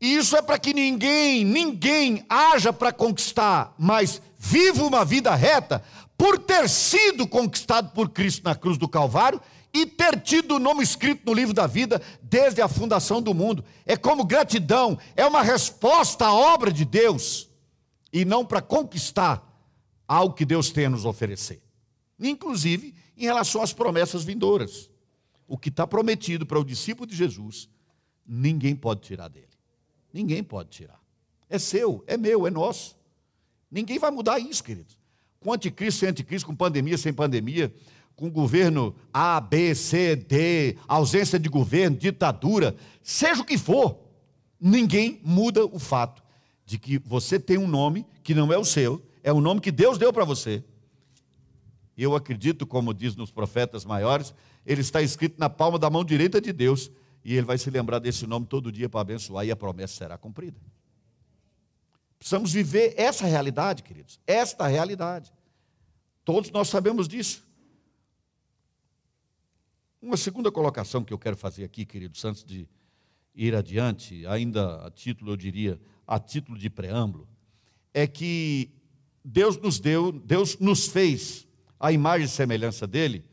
Isso 0.00 0.36
é 0.36 0.42
para 0.42 0.58
que 0.58 0.72
ninguém, 0.72 1.44
ninguém 1.44 2.24
haja 2.28 2.72
para 2.72 2.92
conquistar, 2.92 3.74
mas 3.78 4.22
viva 4.38 4.84
uma 4.84 5.04
vida 5.04 5.34
reta 5.34 5.82
por 6.16 6.38
ter 6.38 6.68
sido 6.68 7.26
conquistado 7.26 7.90
por 7.92 8.10
Cristo 8.10 8.44
na 8.44 8.54
cruz 8.54 8.78
do 8.78 8.88
Calvário 8.88 9.40
e 9.72 9.84
ter 9.84 10.20
tido 10.20 10.56
o 10.56 10.58
nome 10.58 10.82
escrito 10.82 11.22
no 11.26 11.34
livro 11.34 11.54
da 11.54 11.66
vida 11.66 12.00
desde 12.22 12.60
a 12.60 12.68
fundação 12.68 13.20
do 13.20 13.34
mundo. 13.34 13.64
É 13.84 13.96
como 13.96 14.24
gratidão, 14.24 14.98
é 15.16 15.26
uma 15.26 15.42
resposta 15.42 16.26
à 16.26 16.34
obra 16.34 16.72
de 16.72 16.84
Deus 16.84 17.48
e 18.12 18.24
não 18.24 18.44
para 18.44 18.62
conquistar 18.62 19.44
algo 20.06 20.34
que 20.34 20.44
Deus 20.44 20.70
tem 20.70 20.86
a 20.86 20.90
nos 20.90 21.04
oferecer. 21.04 21.60
Inclusive 22.18 22.94
em 23.18 23.24
relação 23.24 23.60
às 23.62 23.72
promessas 23.72 24.22
vindouras. 24.24 24.88
O 25.46 25.58
que 25.58 25.68
está 25.70 25.86
prometido 25.86 26.46
para 26.46 26.58
o 26.58 26.64
discípulo 26.64 27.06
de 27.06 27.16
Jesus, 27.16 27.68
ninguém 28.26 28.76
pode 28.76 29.00
tirar 29.00 29.28
dele. 29.28 29.48
Ninguém 30.12 30.42
pode 30.42 30.70
tirar. 30.70 31.00
É 31.48 31.58
seu, 31.58 32.02
é 32.06 32.16
meu, 32.16 32.46
é 32.46 32.50
nosso. 32.50 32.96
Ninguém 33.70 33.98
vai 33.98 34.10
mudar 34.10 34.38
isso, 34.38 34.62
queridos. 34.62 34.98
Com 35.40 35.52
anticristo, 35.52 36.00
sem 36.00 36.08
anticristo, 36.08 36.46
com 36.46 36.54
pandemia, 36.54 36.98
sem 36.98 37.12
pandemia, 37.12 37.72
com 38.16 38.28
governo 38.30 38.94
A, 39.12 39.40
B, 39.40 39.74
C, 39.74 40.16
D, 40.16 40.76
ausência 40.88 41.38
de 41.38 41.48
governo, 41.48 41.96
ditadura, 41.96 42.74
seja 43.02 43.42
o 43.42 43.44
que 43.44 43.56
for, 43.56 43.96
ninguém 44.60 45.20
muda 45.22 45.64
o 45.64 45.78
fato 45.78 46.22
de 46.66 46.78
que 46.78 46.98
você 46.98 47.38
tem 47.38 47.56
um 47.56 47.68
nome 47.68 48.04
que 48.22 48.34
não 48.34 48.52
é 48.52 48.58
o 48.58 48.64
seu, 48.64 49.00
é 49.22 49.32
o 49.32 49.40
nome 49.40 49.60
que 49.60 49.70
Deus 49.70 49.98
deu 49.98 50.12
para 50.12 50.24
você. 50.24 50.64
Eu 51.96 52.14
acredito, 52.14 52.66
como 52.66 52.92
diz 52.92 53.14
nos 53.14 53.30
profetas 53.30 53.84
maiores, 53.84 54.34
ele 54.66 54.80
está 54.80 55.00
escrito 55.00 55.38
na 55.38 55.48
palma 55.48 55.78
da 55.78 55.88
mão 55.88 56.04
direita 56.04 56.40
de 56.40 56.52
Deus, 56.52 56.90
e 57.24 57.34
ele 57.34 57.46
vai 57.46 57.58
se 57.58 57.70
lembrar 57.70 57.98
desse 57.98 58.26
nome 58.26 58.46
todo 58.46 58.72
dia 58.72 58.88
para 58.88 59.00
abençoar, 59.00 59.46
e 59.46 59.50
a 59.50 59.56
promessa 59.56 59.94
será 59.94 60.16
cumprida. 60.18 60.60
Precisamos 62.18 62.52
viver 62.52 62.94
essa 62.96 63.26
realidade, 63.26 63.82
queridos, 63.82 64.20
esta 64.26 64.66
realidade. 64.66 65.32
Todos 66.24 66.50
nós 66.50 66.68
sabemos 66.68 67.06
disso. 67.06 67.46
Uma 70.00 70.16
segunda 70.16 70.50
colocação 70.50 71.04
que 71.04 71.12
eu 71.12 71.18
quero 71.18 71.36
fazer 71.36 71.64
aqui, 71.64 71.84
queridos, 71.84 72.24
antes 72.24 72.44
de 72.44 72.68
ir 73.34 73.54
adiante, 73.54 74.26
ainda 74.26 74.86
a 74.86 74.90
título, 74.90 75.32
eu 75.32 75.36
diria, 75.36 75.80
a 76.06 76.18
título 76.18 76.58
de 76.58 76.68
preâmbulo, 76.68 77.28
é 77.94 78.06
que 78.06 78.70
Deus 79.24 79.56
nos 79.56 79.78
deu, 79.78 80.10
Deus 80.10 80.58
nos 80.58 80.86
fez 80.86 81.46
a 81.78 81.92
imagem 81.92 82.26
e 82.26 82.28
semelhança 82.28 82.86
dele. 82.86 83.24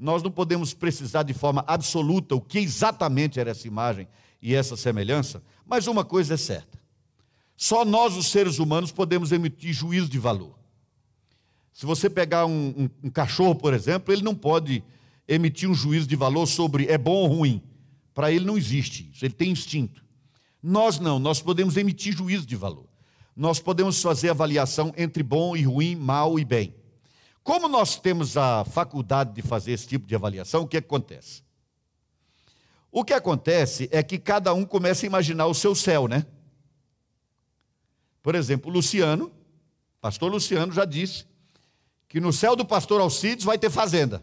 Nós 0.00 0.22
não 0.22 0.30
podemos 0.30 0.72
precisar 0.72 1.24
de 1.24 1.34
forma 1.34 1.62
absoluta 1.66 2.34
o 2.34 2.40
que 2.40 2.58
exatamente 2.58 3.38
era 3.38 3.50
essa 3.50 3.68
imagem 3.68 4.08
e 4.40 4.54
essa 4.54 4.74
semelhança, 4.74 5.42
mas 5.66 5.86
uma 5.86 6.02
coisa 6.02 6.32
é 6.32 6.36
certa: 6.38 6.80
só 7.54 7.84
nós, 7.84 8.16
os 8.16 8.28
seres 8.28 8.58
humanos, 8.58 8.90
podemos 8.90 9.30
emitir 9.30 9.74
juízo 9.74 10.08
de 10.08 10.18
valor. 10.18 10.58
Se 11.70 11.84
você 11.84 12.08
pegar 12.08 12.46
um, 12.46 12.68
um, 12.78 12.90
um 13.04 13.10
cachorro, 13.10 13.54
por 13.54 13.74
exemplo, 13.74 14.10
ele 14.10 14.22
não 14.22 14.34
pode 14.34 14.82
emitir 15.28 15.68
um 15.68 15.74
juízo 15.74 16.06
de 16.06 16.16
valor 16.16 16.46
sobre 16.46 16.86
é 16.86 16.96
bom 16.96 17.16
ou 17.16 17.26
ruim. 17.26 17.62
Para 18.14 18.32
ele 18.32 18.46
não 18.46 18.56
existe 18.56 19.10
isso, 19.12 19.22
ele 19.22 19.34
tem 19.34 19.50
instinto. 19.50 20.02
Nós 20.62 20.98
não, 20.98 21.18
nós 21.18 21.42
podemos 21.42 21.76
emitir 21.76 22.16
juízo 22.16 22.46
de 22.46 22.56
valor. 22.56 22.86
Nós 23.36 23.60
podemos 23.60 24.00
fazer 24.00 24.30
avaliação 24.30 24.94
entre 24.96 25.22
bom 25.22 25.54
e 25.54 25.62
ruim, 25.62 25.94
mal 25.94 26.38
e 26.38 26.44
bem. 26.44 26.74
Como 27.50 27.66
nós 27.66 27.96
temos 27.96 28.36
a 28.36 28.64
faculdade 28.64 29.32
de 29.32 29.42
fazer 29.42 29.72
esse 29.72 29.84
tipo 29.84 30.06
de 30.06 30.14
avaliação, 30.14 30.62
o 30.62 30.68
que 30.68 30.76
acontece? 30.76 31.42
O 32.92 33.04
que 33.04 33.12
acontece 33.12 33.88
é 33.90 34.04
que 34.04 34.20
cada 34.20 34.54
um 34.54 34.64
começa 34.64 35.04
a 35.04 35.08
imaginar 35.08 35.46
o 35.46 35.52
seu 35.54 35.74
céu, 35.74 36.06
né? 36.06 36.24
Por 38.22 38.36
exemplo, 38.36 38.70
Luciano, 38.70 39.32
pastor 40.00 40.30
Luciano 40.30 40.72
já 40.72 40.84
disse 40.84 41.26
que 42.06 42.20
no 42.20 42.32
céu 42.32 42.54
do 42.54 42.64
pastor 42.64 43.00
Alcides 43.00 43.44
vai 43.44 43.58
ter 43.58 43.68
fazenda 43.68 44.22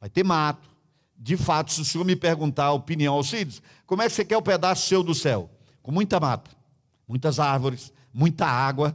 vai 0.00 0.08
ter 0.08 0.22
mato. 0.22 0.70
De 1.18 1.36
fato, 1.36 1.72
se 1.72 1.80
o 1.80 1.84
senhor 1.84 2.04
me 2.04 2.14
perguntar 2.14 2.66
a 2.66 2.72
opinião, 2.72 3.14
Alcides, 3.14 3.60
como 3.84 4.02
é 4.02 4.08
que 4.08 4.14
você 4.14 4.24
quer 4.24 4.36
o 4.36 4.42
pedaço 4.42 4.86
seu 4.86 5.02
do 5.02 5.12
céu? 5.12 5.50
Com 5.82 5.90
muita 5.90 6.20
mata, 6.20 6.52
muitas 7.08 7.40
árvores, 7.40 7.92
muita 8.14 8.46
água. 8.46 8.94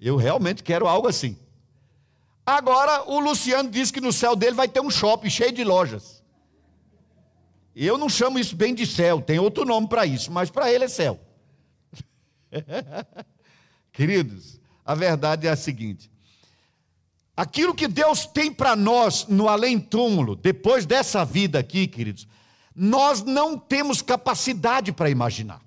Eu 0.00 0.16
realmente 0.16 0.62
quero 0.62 0.88
algo 0.88 1.06
assim. 1.06 1.36
Agora, 2.46 3.08
o 3.10 3.18
Luciano 3.20 3.70
diz 3.70 3.90
que 3.90 4.00
no 4.00 4.12
céu 4.12 4.36
dele 4.36 4.54
vai 4.54 4.68
ter 4.68 4.80
um 4.80 4.90
shopping 4.90 5.30
cheio 5.30 5.52
de 5.52 5.64
lojas. 5.64 6.22
Eu 7.74 7.98
não 7.98 8.08
chamo 8.08 8.38
isso 8.38 8.54
bem 8.54 8.74
de 8.74 8.86
céu, 8.86 9.20
tem 9.20 9.38
outro 9.38 9.64
nome 9.64 9.88
para 9.88 10.06
isso, 10.06 10.30
mas 10.30 10.50
para 10.50 10.70
ele 10.70 10.84
é 10.84 10.88
céu. 10.88 11.18
Queridos, 13.92 14.60
a 14.84 14.94
verdade 14.94 15.46
é 15.46 15.50
a 15.50 15.56
seguinte: 15.56 16.10
Aquilo 17.36 17.74
que 17.74 17.88
Deus 17.88 18.26
tem 18.26 18.52
para 18.52 18.76
nós 18.76 19.26
no 19.26 19.48
além-túmulo, 19.48 20.36
depois 20.36 20.86
dessa 20.86 21.24
vida 21.24 21.58
aqui, 21.58 21.88
queridos, 21.88 22.28
nós 22.74 23.22
não 23.22 23.58
temos 23.58 24.00
capacidade 24.00 24.92
para 24.92 25.10
imaginar. 25.10 25.63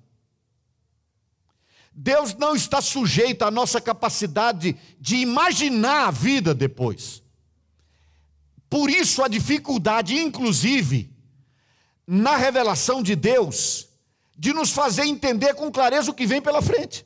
Deus 2.00 2.36
não 2.36 2.56
está 2.56 2.80
sujeito 2.80 3.42
à 3.42 3.50
nossa 3.50 3.82
capacidade 3.82 4.78
de 5.00 5.16
imaginar 5.16 6.08
a 6.08 6.12
vida 6.12 6.54
depois. 6.54 7.24
Por 8.70 8.88
isso 8.88 9.24
a 9.24 9.28
dificuldade, 9.28 10.16
inclusive, 10.16 11.12
na 12.06 12.38
revelação 12.38 13.02
de 13.02 13.16
Deus, 13.16 13.90
de 14.38 14.54
nos 14.54 14.70
fazer 14.70 15.06
entender 15.06 15.56
com 15.56 15.72
clareza 15.72 16.12
o 16.12 16.14
que 16.14 16.28
vem 16.28 16.40
pela 16.40 16.62
frente. 16.62 17.04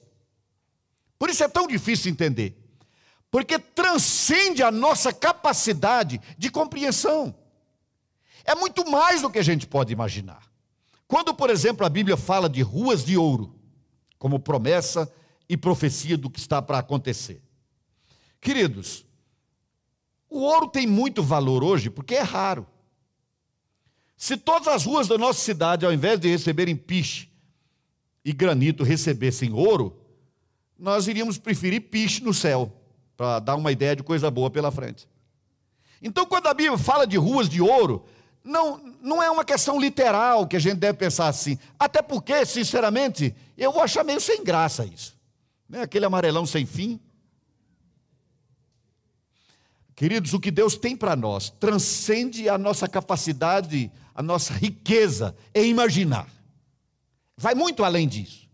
Por 1.17 1.29
isso 1.29 1.41
é 1.41 1.47
tão 1.47 1.67
difícil 1.67 2.11
entender, 2.11 2.61
porque 3.31 3.57
transcende 3.57 4.61
a 4.61 4.69
nossa 4.69 5.13
capacidade 5.13 6.19
de 6.37 6.51
compreensão. 6.51 7.33
É 8.43 8.55
muito 8.55 8.91
mais 8.91 9.21
do 9.21 9.29
que 9.29 9.39
a 9.39 9.43
gente 9.43 9.65
pode 9.65 9.93
imaginar. 9.93 10.51
Quando, 11.07 11.33
por 11.33 11.49
exemplo, 11.49 11.85
a 11.85 11.89
Bíblia 11.89 12.17
fala 12.17 12.49
de 12.49 12.61
ruas 12.61 13.05
de 13.05 13.15
ouro, 13.15 13.60
como 14.21 14.39
promessa 14.39 15.11
e 15.49 15.57
profecia 15.57 16.15
do 16.15 16.29
que 16.29 16.37
está 16.37 16.61
para 16.61 16.77
acontecer. 16.77 17.41
Queridos, 18.39 19.03
o 20.29 20.41
ouro 20.41 20.67
tem 20.67 20.85
muito 20.85 21.23
valor 21.23 21.63
hoje 21.63 21.89
porque 21.89 22.13
é 22.13 22.21
raro. 22.21 22.67
Se 24.15 24.37
todas 24.37 24.67
as 24.67 24.85
ruas 24.85 25.07
da 25.07 25.17
nossa 25.17 25.39
cidade, 25.39 25.87
ao 25.87 25.91
invés 25.91 26.19
de 26.19 26.29
receberem 26.29 26.75
piche 26.75 27.29
e 28.23 28.31
granito, 28.31 28.83
recebessem 28.83 29.51
ouro, 29.53 29.99
nós 30.77 31.07
iríamos 31.07 31.39
preferir 31.39 31.89
piche 31.89 32.23
no 32.23 32.31
céu, 32.31 32.71
para 33.17 33.39
dar 33.39 33.55
uma 33.55 33.71
ideia 33.71 33.95
de 33.95 34.03
coisa 34.03 34.29
boa 34.29 34.51
pela 34.51 34.71
frente. 34.71 35.09
Então, 35.99 36.27
quando 36.27 36.45
a 36.45 36.53
Bíblia 36.53 36.77
fala 36.77 37.07
de 37.07 37.17
ruas 37.17 37.49
de 37.49 37.59
ouro, 37.59 38.05
não, 38.43 38.77
não 39.01 39.21
é 39.21 39.29
uma 39.29 39.45
questão 39.45 39.79
literal 39.79 40.47
que 40.47 40.55
a 40.55 40.59
gente 40.59 40.75
deve 40.75 40.97
pensar 40.97 41.27
assim. 41.27 41.57
Até 41.79 42.01
porque, 42.01 42.45
sinceramente, 42.45 43.35
eu 43.61 43.71
vou 43.71 43.83
achar 43.83 44.03
meio 44.03 44.19
sem 44.19 44.43
graça 44.43 44.83
isso. 44.83 45.15
Né? 45.69 45.83
Aquele 45.83 46.05
amarelão 46.05 46.47
sem 46.47 46.65
fim. 46.65 46.99
Queridos, 49.95 50.33
o 50.33 50.39
que 50.39 50.49
Deus 50.49 50.75
tem 50.75 50.97
para 50.97 51.15
nós 51.15 51.51
transcende 51.51 52.49
a 52.49 52.57
nossa 52.57 52.87
capacidade, 52.87 53.91
a 54.15 54.23
nossa 54.23 54.51
riqueza 54.51 55.35
em 55.53 55.69
imaginar. 55.69 56.27
Vai 57.37 57.53
muito 57.53 57.83
além 57.83 58.07
disso. 58.07 58.49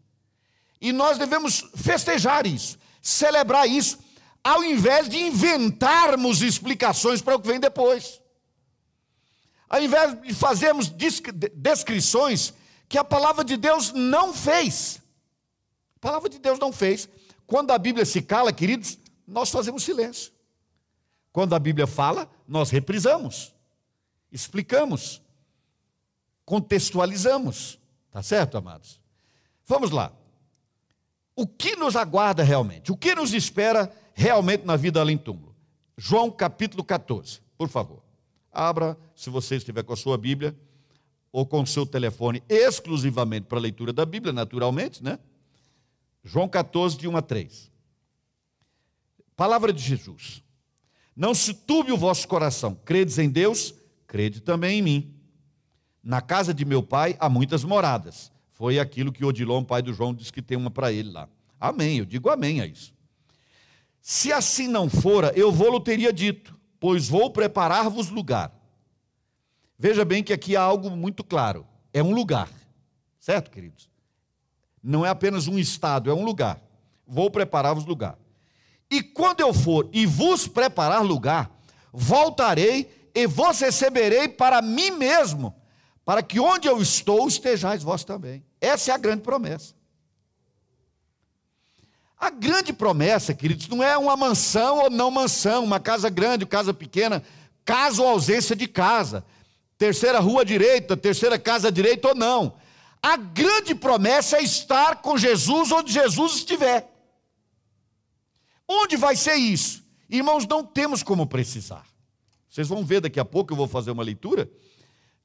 E 0.81 0.91
nós 0.91 1.17
devemos 1.17 1.63
festejar 1.73 2.45
isso, 2.45 2.77
celebrar 3.01 3.65
isso, 3.65 3.99
ao 4.43 4.61
invés 4.61 5.07
de 5.07 5.17
inventarmos 5.17 6.41
explicações 6.41 7.21
para 7.21 7.35
o 7.35 7.39
que 7.39 7.47
vem 7.47 7.61
depois. 7.61 8.21
Ao 9.69 9.81
invés 9.81 10.21
de 10.21 10.33
fazermos 10.33 10.89
descrições 11.55 12.53
que 12.87 12.97
a 12.97 13.03
palavra 13.03 13.43
de 13.43 13.57
Deus 13.57 13.91
não 13.93 14.33
fez. 14.33 15.01
A 15.97 15.99
palavra 15.99 16.29
de 16.29 16.39
Deus 16.39 16.59
não 16.59 16.71
fez. 16.71 17.09
Quando 17.45 17.71
a 17.71 17.77
Bíblia 17.77 18.05
se 18.05 18.21
cala, 18.21 18.53
queridos, 18.53 18.97
nós 19.27 19.49
fazemos 19.49 19.83
silêncio. 19.83 20.31
Quando 21.31 21.53
a 21.53 21.59
Bíblia 21.59 21.85
fala, 21.85 22.29
nós 22.47 22.69
reprisamos, 22.69 23.53
explicamos, 24.31 25.21
contextualizamos. 26.45 27.79
Tá 28.09 28.23
certo, 28.23 28.57
amados? 28.57 28.99
Vamos 29.65 29.91
lá. 29.91 30.11
O 31.35 31.45
que 31.45 31.75
nos 31.75 31.95
aguarda 31.95 32.41
realmente? 32.41 32.91
O 32.91 32.97
que 32.97 33.13
nos 33.13 33.33
espera 33.33 33.93
realmente 34.15 34.65
na 34.65 34.75
vida 34.75 34.99
além 34.99 35.17
túmulo? 35.17 35.55
João 35.95 36.31
capítulo 36.31 36.83
14, 36.83 37.41
por 37.57 37.69
favor. 37.69 38.01
Abra, 38.51 38.97
se 39.15 39.29
você 39.29 39.57
estiver 39.57 39.83
com 39.83 39.93
a 39.93 39.97
sua 39.97 40.17
Bíblia, 40.17 40.57
ou 41.37 41.45
com 41.45 41.61
o 41.61 41.67
seu 41.67 41.85
telefone 41.85 42.41
exclusivamente 42.49 43.45
para 43.45 43.59
a 43.59 43.61
leitura 43.61 43.93
da 43.93 44.03
Bíblia, 44.07 44.33
naturalmente, 44.33 45.03
né? 45.03 45.19
João 46.23 46.49
14, 46.49 46.97
de 46.97 47.07
1 47.07 47.15
a 47.15 47.21
3. 47.21 47.71
Palavra 49.35 49.71
de 49.71 49.79
Jesus. 49.79 50.41
Não 51.15 51.35
se 51.35 51.53
turbe 51.53 51.91
o 51.91 51.97
vosso 51.97 52.27
coração. 52.27 52.73
Credes 52.83 53.19
em 53.19 53.29
Deus, 53.29 53.75
crede 54.07 54.41
também 54.41 54.79
em 54.79 54.81
mim. 54.81 55.15
Na 56.01 56.21
casa 56.21 56.55
de 56.55 56.65
meu 56.65 56.81
pai 56.81 57.15
há 57.19 57.29
muitas 57.29 57.63
moradas. 57.63 58.31
Foi 58.53 58.79
aquilo 58.79 59.11
que 59.11 59.23
Odilon, 59.23 59.63
pai 59.63 59.83
do 59.83 59.93
João, 59.93 60.15
disse 60.15 60.33
que 60.33 60.41
tem 60.41 60.57
uma 60.57 60.71
para 60.71 60.91
ele 60.91 61.11
lá. 61.11 61.29
Amém, 61.59 61.99
eu 61.99 62.05
digo 62.05 62.31
amém 62.31 62.61
a 62.61 62.65
isso. 62.65 62.95
Se 64.01 64.33
assim 64.33 64.67
não 64.67 64.89
fora, 64.89 65.31
eu 65.35 65.51
vou-lo 65.51 65.79
teria 65.79 66.11
dito 66.11 66.57
pois 66.79 67.07
vou 67.07 67.31
preparar-vos 67.31 68.09
lugar. 68.09 68.53
Veja 69.77 70.03
bem 70.03 70.23
que 70.23 70.33
aqui 70.33 70.55
há 70.55 70.61
algo 70.61 70.89
muito 70.89 71.23
claro: 71.23 71.65
é 71.93 72.01
um 72.01 72.11
lugar, 72.11 72.49
certo, 73.19 73.51
queridos? 73.51 73.89
Não 74.81 75.05
é 75.05 75.09
apenas 75.09 75.47
um 75.47 75.59
estado, 75.59 76.09
é 76.09 76.13
um 76.13 76.23
lugar. 76.23 76.61
Vou 77.05 77.29
preparar-vos 77.29 77.85
lugar. 77.85 78.17
E 78.89 79.03
quando 79.03 79.41
eu 79.41 79.53
for 79.53 79.89
e 79.91 80.05
vos 80.05 80.47
preparar 80.47 81.03
lugar, 81.03 81.51
voltarei 81.91 83.09
e 83.13 83.27
vos 83.27 83.59
receberei 83.59 84.27
para 84.27 84.61
mim 84.61 84.91
mesmo, 84.91 85.53
para 86.05 86.23
que 86.23 86.39
onde 86.39 86.67
eu 86.67 86.81
estou 86.81 87.27
estejais 87.27 87.83
vós 87.83 88.03
também. 88.03 88.45
Essa 88.61 88.91
é 88.91 88.95
a 88.95 88.97
grande 88.97 89.23
promessa. 89.23 89.75
A 92.17 92.29
grande 92.29 92.73
promessa, 92.73 93.33
queridos, 93.33 93.67
não 93.67 93.83
é 93.83 93.97
uma 93.97 94.17
mansão 94.17 94.79
ou 94.83 94.89
não 94.89 95.11
mansão, 95.11 95.63
uma 95.63 95.79
casa 95.79 96.09
grande 96.09 96.45
casa 96.45 96.73
pequena, 96.73 97.21
casa 97.63 98.01
ou 98.01 98.07
ausência 98.07 98.55
de 98.55 98.67
casa, 98.67 99.23
terceira 99.77 100.19
rua 100.19 100.43
direita, 100.43 100.97
terceira 100.97 101.37
casa 101.37 101.71
direita 101.71 102.09
ou 102.09 102.15
não. 102.15 102.55
A 103.01 103.15
grande 103.15 103.75
promessa 103.75 104.37
é 104.37 104.43
estar 104.43 105.01
com 105.01 105.17
Jesus 105.17 105.71
onde 105.71 105.91
Jesus 105.91 106.35
estiver. 106.35 106.91
Onde 108.67 108.97
vai 108.97 109.15
ser 109.15 109.35
isso? 109.35 109.85
Irmãos, 110.09 110.45
não 110.47 110.63
temos 110.63 111.03
como 111.03 111.27
precisar. 111.27 111.85
Vocês 112.49 112.67
vão 112.67 112.83
ver 112.83 113.01
daqui 113.01 113.19
a 113.19 113.25
pouco, 113.25 113.53
eu 113.53 113.57
vou 113.57 113.67
fazer 113.67 113.91
uma 113.91 114.03
leitura 114.03 114.49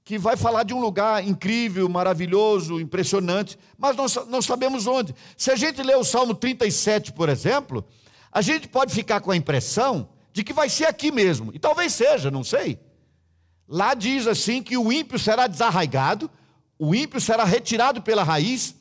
que 0.05 0.19
vai 0.19 0.37
falar 0.37 0.65
de 0.65 0.75
um 0.75 0.81
lugar 0.81 1.27
incrível, 1.27 1.88
maravilhoso, 1.88 2.81
impressionante, 2.81 3.59
mas 3.79 3.97
nós 3.97 4.15
não 4.27 4.43
sabemos 4.43 4.87
onde. 4.87 5.15
Se 5.37 5.51
a 5.51 5.57
gente 5.57 5.81
ler 5.83 5.97
o 5.97 6.05
Salmo 6.05 6.35
37, 6.35 7.12
por 7.12 7.29
exemplo, 7.29 7.85
a 8.31 8.43
gente 8.43 8.67
pode 8.67 8.93
ficar 8.93 9.21
com 9.21 9.31
a 9.31 9.37
impressão 9.37 10.09
de 10.33 10.43
que 10.43 10.53
vai 10.53 10.69
ser 10.69 10.87
aqui 10.87 11.12
mesmo, 11.12 11.53
e 11.55 11.59
talvez 11.59 11.93
seja, 11.93 12.31
não 12.31 12.43
sei. 12.43 12.81
Lá 13.68 13.94
diz 13.94 14.27
assim 14.27 14.62
que 14.62 14.77
o 14.77 14.92
ímpio 14.92 15.18
será 15.18 15.46
desarraigado, 15.46 16.31
o 16.79 16.94
ímpio 16.94 17.20
será 17.20 17.44
retirado 17.44 18.03
pela 18.03 18.22
raiz, 18.22 18.75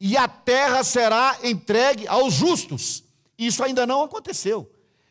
e 0.00 0.16
a 0.16 0.26
terra 0.26 0.82
será 0.82 1.38
entregue 1.42 2.06
aos 2.08 2.34
justos. 2.34 3.04
Isso 3.38 3.62
ainda 3.62 3.86
não 3.86 4.02
aconteceu. 4.02 4.70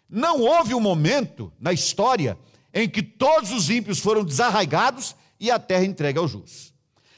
Não 0.10 0.42
houve 0.42 0.74
um 0.74 0.80
momento 0.80 1.54
na 1.60 1.72
história 1.72 2.38
em 2.74 2.90
que 2.90 3.04
todos 3.04 3.52
os 3.52 3.70
ímpios 3.70 4.00
foram 4.00 4.24
desarraigados 4.24 5.16
e 5.40 5.52
a 5.52 5.60
terra 5.60 5.86
entregue 5.86 6.18
aos 6.18 6.32
justos. 6.32 6.74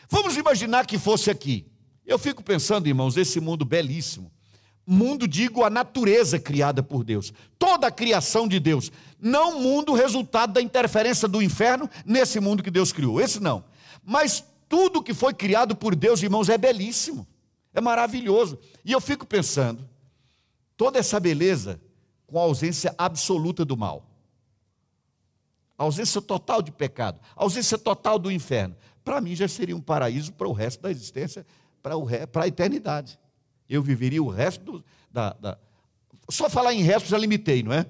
Vamos 0.09 0.35
imaginar 0.35 0.85
que 0.85 0.97
fosse 0.97 1.31
aqui. 1.31 1.65
Eu 2.05 2.19
fico 2.19 2.43
pensando, 2.43 2.87
irmãos, 2.87 3.15
esse 3.15 3.39
mundo 3.39 3.63
belíssimo. 3.63 4.29
Mundo, 4.93 5.27
digo, 5.27 5.63
a 5.63 5.69
natureza 5.69 6.37
criada 6.37 6.83
por 6.83 7.03
Deus. 7.03 7.31
Toda 7.57 7.87
a 7.87 7.91
criação 7.91 8.47
de 8.47 8.59
Deus. 8.59 8.91
Não 9.19 9.59
mundo 9.61 9.93
resultado 9.93 10.53
da 10.53 10.61
interferência 10.61 11.27
do 11.27 11.41
inferno 11.41 11.89
nesse 12.05 12.39
mundo 12.39 12.61
que 12.61 12.69
Deus 12.69 12.91
criou. 12.91 13.21
Esse 13.21 13.39
não. 13.39 13.63
Mas 14.03 14.43
tudo 14.67 15.01
que 15.01 15.13
foi 15.13 15.33
criado 15.33 15.75
por 15.75 15.95
Deus, 15.95 16.21
irmãos, 16.21 16.49
é 16.49 16.57
belíssimo. 16.57 17.25
É 17.73 17.79
maravilhoso. 17.79 18.59
E 18.83 18.91
eu 18.91 18.99
fico 18.99 19.25
pensando, 19.25 19.87
toda 20.75 20.99
essa 20.99 21.19
beleza 21.19 21.79
com 22.27 22.37
a 22.37 22.43
ausência 22.43 22.93
absoluta 22.97 23.63
do 23.63 23.77
mal 23.77 24.11
ausência 25.83 26.21
total 26.21 26.61
de 26.61 26.71
pecado, 26.71 27.19
ausência 27.35 27.77
total 27.77 28.19
do 28.19 28.31
inferno. 28.31 28.75
Para 29.03 29.19
mim 29.19 29.35
já 29.35 29.47
seria 29.47 29.75
um 29.75 29.81
paraíso 29.81 30.31
para 30.33 30.47
o 30.47 30.51
resto 30.51 30.81
da 30.81 30.91
existência, 30.91 31.45
para, 31.81 31.97
o, 31.97 32.07
para 32.27 32.43
a 32.43 32.47
eternidade. 32.47 33.19
Eu 33.71 33.81
viveria 33.81 34.21
o 34.21 34.29
resto 34.29 34.83
da, 35.11 35.33
da. 35.33 35.57
Só 36.29 36.49
falar 36.49 36.73
em 36.73 36.81
resto 36.81 37.09
já 37.09 37.17
limitei, 37.17 37.63
não 37.63 37.73
é? 37.73 37.85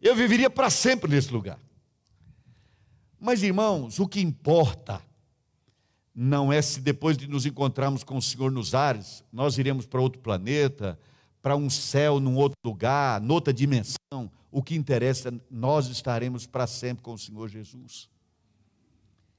Eu 0.00 0.14
viveria 0.14 0.50
para 0.50 0.68
sempre 0.70 1.10
nesse 1.10 1.32
lugar. 1.32 1.58
Mas, 3.18 3.42
irmãos, 3.42 3.98
o 3.98 4.06
que 4.06 4.20
importa 4.20 5.02
não 6.14 6.52
é 6.52 6.60
se 6.60 6.80
depois 6.80 7.16
de 7.16 7.26
nos 7.26 7.46
encontrarmos 7.46 8.04
com 8.04 8.16
o 8.16 8.22
Senhor 8.22 8.52
nos 8.52 8.74
ares, 8.74 9.24
nós 9.32 9.58
iremos 9.58 9.86
para 9.86 10.00
outro 10.00 10.20
planeta, 10.20 10.98
para 11.42 11.56
um 11.56 11.70
céu 11.70 12.20
num 12.20 12.36
outro 12.36 12.58
lugar, 12.64 13.20
noutra 13.20 13.52
dimensão 13.52 13.96
o 14.56 14.62
que 14.62 14.74
interessa, 14.74 15.34
nós 15.50 15.86
estaremos 15.88 16.46
para 16.46 16.66
sempre 16.66 17.02
com 17.02 17.12
o 17.12 17.18
Senhor 17.18 17.46
Jesus. 17.46 18.08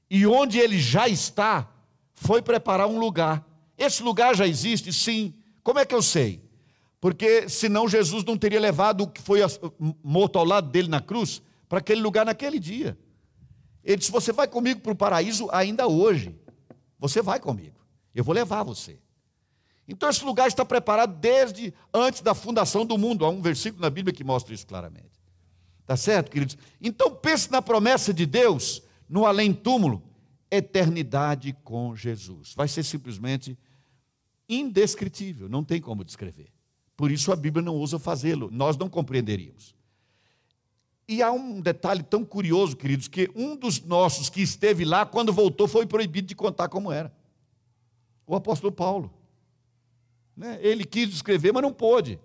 E 0.08 0.24
onde 0.24 0.58
ele 0.58 0.78
já 0.78 1.08
está, 1.08 1.68
foi 2.14 2.40
preparar 2.40 2.86
um 2.86 3.00
lugar. 3.00 3.44
Esse 3.76 4.00
lugar 4.00 4.36
já 4.36 4.46
existe? 4.46 4.92
Sim. 4.92 5.34
Como 5.62 5.78
é 5.78 5.84
que 5.84 5.94
eu 5.94 6.02
sei? 6.02 6.42
Porque 7.00 7.48
senão 7.48 7.88
Jesus 7.88 8.24
não 8.24 8.36
teria 8.36 8.60
levado 8.60 9.02
o 9.02 9.08
que 9.08 9.20
foi 9.20 9.40
morto 10.02 10.38
ao 10.38 10.44
lado 10.44 10.70
dele 10.70 10.88
na 10.88 11.00
cruz 11.00 11.42
para 11.68 11.78
aquele 11.78 12.00
lugar 12.00 12.26
naquele 12.26 12.58
dia. 12.58 12.98
Ele 13.84 13.96
disse: 13.96 14.10
Você 14.10 14.32
vai 14.32 14.48
comigo 14.48 14.80
para 14.80 14.92
o 14.92 14.96
paraíso 14.96 15.48
ainda 15.52 15.86
hoje. 15.86 16.36
Você 16.98 17.22
vai 17.22 17.38
comigo. 17.38 17.76
Eu 18.14 18.24
vou 18.24 18.34
levar 18.34 18.62
você. 18.62 18.98
Então 19.86 20.08
esse 20.08 20.24
lugar 20.24 20.48
está 20.48 20.64
preparado 20.64 21.16
desde 21.18 21.72
antes 21.94 22.20
da 22.20 22.34
fundação 22.34 22.84
do 22.84 22.98
mundo. 22.98 23.24
Há 23.24 23.30
um 23.30 23.40
versículo 23.40 23.80
na 23.80 23.88
Bíblia 23.88 24.12
que 24.12 24.24
mostra 24.24 24.52
isso 24.52 24.66
claramente. 24.66 25.18
Tá 25.86 25.96
certo, 25.96 26.30
queridos? 26.30 26.58
Então 26.80 27.14
pense 27.14 27.50
na 27.50 27.62
promessa 27.62 28.12
de 28.12 28.26
Deus 28.26 28.82
no 29.08 29.24
além-túmulo 29.24 30.02
eternidade 30.50 31.56
com 31.64 31.96
Jesus. 31.96 32.52
Vai 32.54 32.68
ser 32.68 32.82
simplesmente 32.82 33.56
indescritível, 34.48 35.48
não 35.48 35.62
tem 35.62 35.80
como 35.80 36.04
descrever. 36.04 36.48
Por 36.96 37.10
isso 37.10 37.30
a 37.30 37.36
Bíblia 37.36 37.64
não 37.64 37.76
usa 37.76 37.98
fazê-lo, 37.98 38.48
nós 38.50 38.76
não 38.76 38.88
compreenderíamos. 38.88 39.74
E 41.06 41.22
há 41.22 41.32
um 41.32 41.60
detalhe 41.60 42.02
tão 42.02 42.24
curioso, 42.24 42.76
queridos, 42.76 43.08
que 43.08 43.30
um 43.34 43.56
dos 43.56 43.80
nossos 43.80 44.28
que 44.28 44.42
esteve 44.42 44.84
lá, 44.84 45.06
quando 45.06 45.32
voltou, 45.32 45.66
foi 45.66 45.86
proibido 45.86 46.28
de 46.28 46.34
contar 46.34 46.68
como 46.68 46.92
era. 46.92 47.12
O 48.26 48.36
apóstolo 48.36 48.70
Paulo. 48.70 49.10
Né? 50.36 50.58
Ele 50.60 50.84
quis 50.84 51.08
descrever, 51.08 51.52
mas 51.52 51.62
não 51.62 51.72
pôde. 51.72 52.20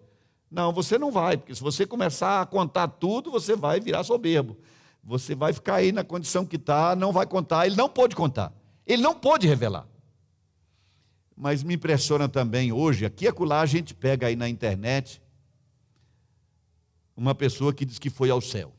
Não, 0.51 0.73
você 0.73 0.97
não 0.97 1.12
vai, 1.12 1.38
porque 1.38 1.55
se 1.55 1.62
você 1.62 1.86
começar 1.86 2.41
a 2.41 2.45
contar 2.45 2.88
tudo, 2.88 3.31
você 3.31 3.55
vai 3.55 3.79
virar 3.79 4.03
soberbo. 4.03 4.57
Você 5.03 5.33
vai 5.33 5.53
ficar 5.53 5.75
aí 5.75 5.91
na 5.91 6.03
condição 6.03 6.45
que 6.45 6.57
está, 6.57 6.95
não 6.95 7.12
vai 7.12 7.25
contar. 7.25 7.65
Ele 7.65 7.75
não 7.75 7.89
pôde 7.89 8.15
contar. 8.15 8.53
Ele 8.86 9.01
não 9.01 9.15
pôde 9.15 9.47
revelar. 9.47 9.88
Mas 11.35 11.63
me 11.63 11.75
impressiona 11.75 12.29
também 12.29 12.71
hoje, 12.71 13.05
aqui 13.05 13.25
e 13.25 13.27
acolá 13.27 13.61
a 13.61 13.65
gente 13.65 13.93
pega 13.93 14.27
aí 14.27 14.35
na 14.35 14.47
internet 14.47 15.21
uma 17.15 17.33
pessoa 17.35 17.73
que 17.73 17.85
diz 17.85 17.99
que 17.99 18.09
foi 18.09 18.29
ao 18.29 18.41
céu. 18.41 18.73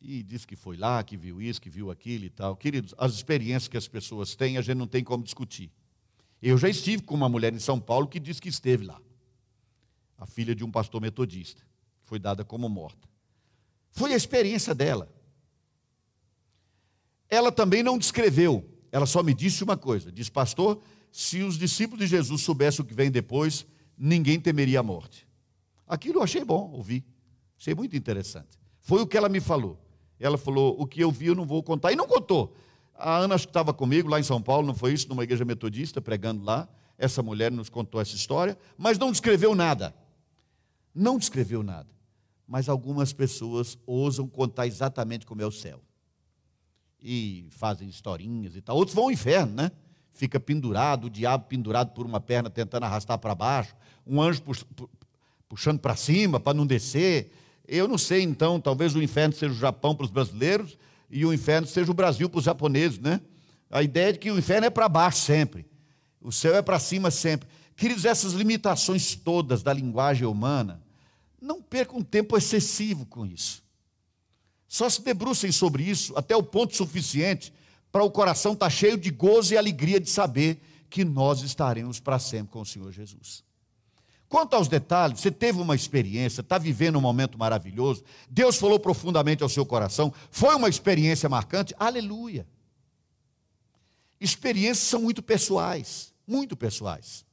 E 0.00 0.22
diz 0.22 0.44
que 0.44 0.56
foi 0.56 0.76
lá, 0.76 1.02
que 1.02 1.16
viu 1.16 1.40
isso, 1.40 1.60
que 1.60 1.70
viu 1.70 1.90
aquilo 1.90 2.24
e 2.24 2.30
tal. 2.30 2.56
Queridos, 2.56 2.94
as 2.98 3.12
experiências 3.12 3.68
que 3.68 3.76
as 3.76 3.86
pessoas 3.86 4.34
têm, 4.34 4.58
a 4.58 4.60
gente 4.60 4.76
não 4.76 4.86
tem 4.86 5.04
como 5.04 5.22
discutir. 5.22 5.70
Eu 6.40 6.58
já 6.58 6.68
estive 6.68 7.02
com 7.04 7.14
uma 7.14 7.28
mulher 7.28 7.52
em 7.52 7.58
São 7.60 7.80
Paulo 7.80 8.08
que 8.08 8.18
disse 8.18 8.42
que 8.42 8.48
esteve 8.48 8.84
lá. 8.84 9.00
A 10.18 10.26
filha 10.26 10.54
de 10.54 10.64
um 10.64 10.70
pastor 10.70 11.00
metodista. 11.00 11.62
Foi 12.02 12.18
dada 12.18 12.44
como 12.44 12.68
morta. 12.68 13.08
Foi 13.90 14.12
a 14.12 14.16
experiência 14.16 14.74
dela. 14.74 15.08
Ela 17.28 17.52
também 17.52 17.82
não 17.82 17.96
descreveu, 17.96 18.68
ela 18.92 19.06
só 19.06 19.22
me 19.22 19.32
disse 19.32 19.64
uma 19.64 19.76
coisa: 19.76 20.12
diz, 20.12 20.28
pastor, 20.28 20.78
se 21.10 21.42
os 21.42 21.58
discípulos 21.58 22.04
de 22.04 22.06
Jesus 22.06 22.42
soubessem 22.42 22.84
o 22.84 22.86
que 22.86 22.94
vem 22.94 23.10
depois, 23.10 23.66
ninguém 23.96 24.38
temeria 24.38 24.80
a 24.80 24.82
morte. 24.82 25.26
Aquilo 25.88 26.18
eu 26.18 26.22
achei 26.22 26.44
bom 26.44 26.70
ouvir. 26.72 27.02
Achei 27.58 27.74
muito 27.74 27.96
interessante. 27.96 28.58
Foi 28.80 29.00
o 29.00 29.06
que 29.06 29.16
ela 29.16 29.28
me 29.28 29.40
falou. 29.40 29.80
Ela 30.20 30.36
falou: 30.36 30.76
o 30.78 30.86
que 30.86 31.00
eu 31.00 31.10
vi 31.10 31.26
eu 31.26 31.34
não 31.34 31.46
vou 31.46 31.62
contar. 31.62 31.90
E 31.90 31.96
não 31.96 32.06
contou. 32.06 32.54
A 32.94 33.16
Ana 33.16 33.34
estava 33.34 33.72
comigo 33.72 34.08
lá 34.08 34.20
em 34.20 34.22
São 34.22 34.40
Paulo, 34.40 34.66
não 34.66 34.74
foi 34.74 34.92
isso? 34.92 35.08
Numa 35.08 35.24
igreja 35.24 35.44
metodista, 35.44 36.00
pregando 36.00 36.44
lá. 36.44 36.68
Essa 36.98 37.22
mulher 37.22 37.50
nos 37.50 37.68
contou 37.68 38.00
essa 38.00 38.14
história, 38.14 38.56
mas 38.76 38.98
não 38.98 39.10
descreveu 39.10 39.54
nada. 39.54 39.94
Não 40.94 41.18
descreveu 41.18 41.62
nada. 41.62 41.88
Mas 42.46 42.68
algumas 42.68 43.12
pessoas 43.12 43.78
ousam 43.86 44.28
contar 44.28 44.66
exatamente 44.66 45.26
como 45.26 45.42
é 45.42 45.46
o 45.46 45.50
céu. 45.50 45.80
E 47.02 47.46
fazem 47.50 47.88
historinhas 47.88 48.54
e 48.54 48.60
tal. 48.60 48.76
Outros 48.76 48.94
vão 48.94 49.04
ao 49.04 49.10
inferno, 49.10 49.54
né? 49.54 49.70
Fica 50.12 50.38
pendurado, 50.38 51.06
o 51.06 51.10
diabo 51.10 51.46
pendurado 51.46 51.92
por 51.92 52.06
uma 52.06 52.20
perna 52.20 52.48
tentando 52.48 52.84
arrastar 52.84 53.18
para 53.18 53.34
baixo, 53.34 53.74
um 54.06 54.20
anjo 54.20 54.42
puxando 55.48 55.78
para 55.78 55.96
cima 55.96 56.38
para 56.38 56.54
não 56.54 56.66
descer. 56.66 57.32
Eu 57.66 57.88
não 57.88 57.98
sei, 57.98 58.22
então, 58.22 58.60
talvez 58.60 58.94
o 58.94 59.02
inferno 59.02 59.34
seja 59.34 59.52
o 59.52 59.56
Japão 59.56 59.94
para 59.94 60.04
os 60.04 60.10
brasileiros 60.10 60.78
e 61.10 61.24
o 61.24 61.32
inferno 61.32 61.66
seja 61.66 61.90
o 61.90 61.94
Brasil 61.94 62.28
para 62.28 62.38
os 62.38 62.44
japoneses, 62.44 62.98
né? 62.98 63.20
A 63.70 63.82
ideia 63.82 64.10
é 64.10 64.12
de 64.12 64.18
que 64.18 64.30
o 64.30 64.38
inferno 64.38 64.66
é 64.66 64.70
para 64.70 64.88
baixo 64.88 65.18
sempre, 65.18 65.66
o 66.20 66.30
céu 66.30 66.54
é 66.54 66.62
para 66.62 66.78
cima 66.78 67.10
sempre. 67.10 67.48
Queridos, 67.74 68.04
essas 68.04 68.32
limitações 68.32 69.14
todas 69.14 69.62
da 69.62 69.72
linguagem 69.72 70.26
humana, 70.26 70.82
não 71.40 71.60
percam 71.60 72.02
tempo 72.02 72.36
excessivo 72.36 73.06
com 73.06 73.26
isso. 73.26 73.62
Só 74.72 74.88
se 74.88 75.02
debrucem 75.02 75.52
sobre 75.52 75.82
isso 75.82 76.14
até 76.16 76.34
o 76.34 76.42
ponto 76.42 76.74
suficiente 76.74 77.52
para 77.92 78.02
o 78.02 78.10
coração 78.10 78.54
estar 78.54 78.64
tá 78.64 78.70
cheio 78.70 78.96
de 78.96 79.10
gozo 79.10 79.52
e 79.52 79.58
alegria 79.58 80.00
de 80.00 80.08
saber 80.08 80.62
que 80.88 81.04
nós 81.04 81.42
estaremos 81.42 82.00
para 82.00 82.18
sempre 82.18 82.54
com 82.54 82.62
o 82.62 82.64
Senhor 82.64 82.90
Jesus. 82.90 83.44
Quanto 84.30 84.56
aos 84.56 84.68
detalhes, 84.68 85.20
você 85.20 85.30
teve 85.30 85.60
uma 85.60 85.74
experiência, 85.74 86.40
está 86.40 86.56
vivendo 86.56 86.96
um 86.96 87.02
momento 87.02 87.36
maravilhoso, 87.38 88.02
Deus 88.30 88.56
falou 88.56 88.80
profundamente 88.80 89.42
ao 89.42 89.48
seu 89.50 89.66
coração, 89.66 90.10
foi 90.30 90.54
uma 90.54 90.70
experiência 90.70 91.28
marcante, 91.28 91.74
aleluia. 91.78 92.46
Experiências 94.18 94.88
são 94.88 95.02
muito 95.02 95.22
pessoais, 95.22 96.14
muito 96.26 96.56
pessoais. 96.56 97.26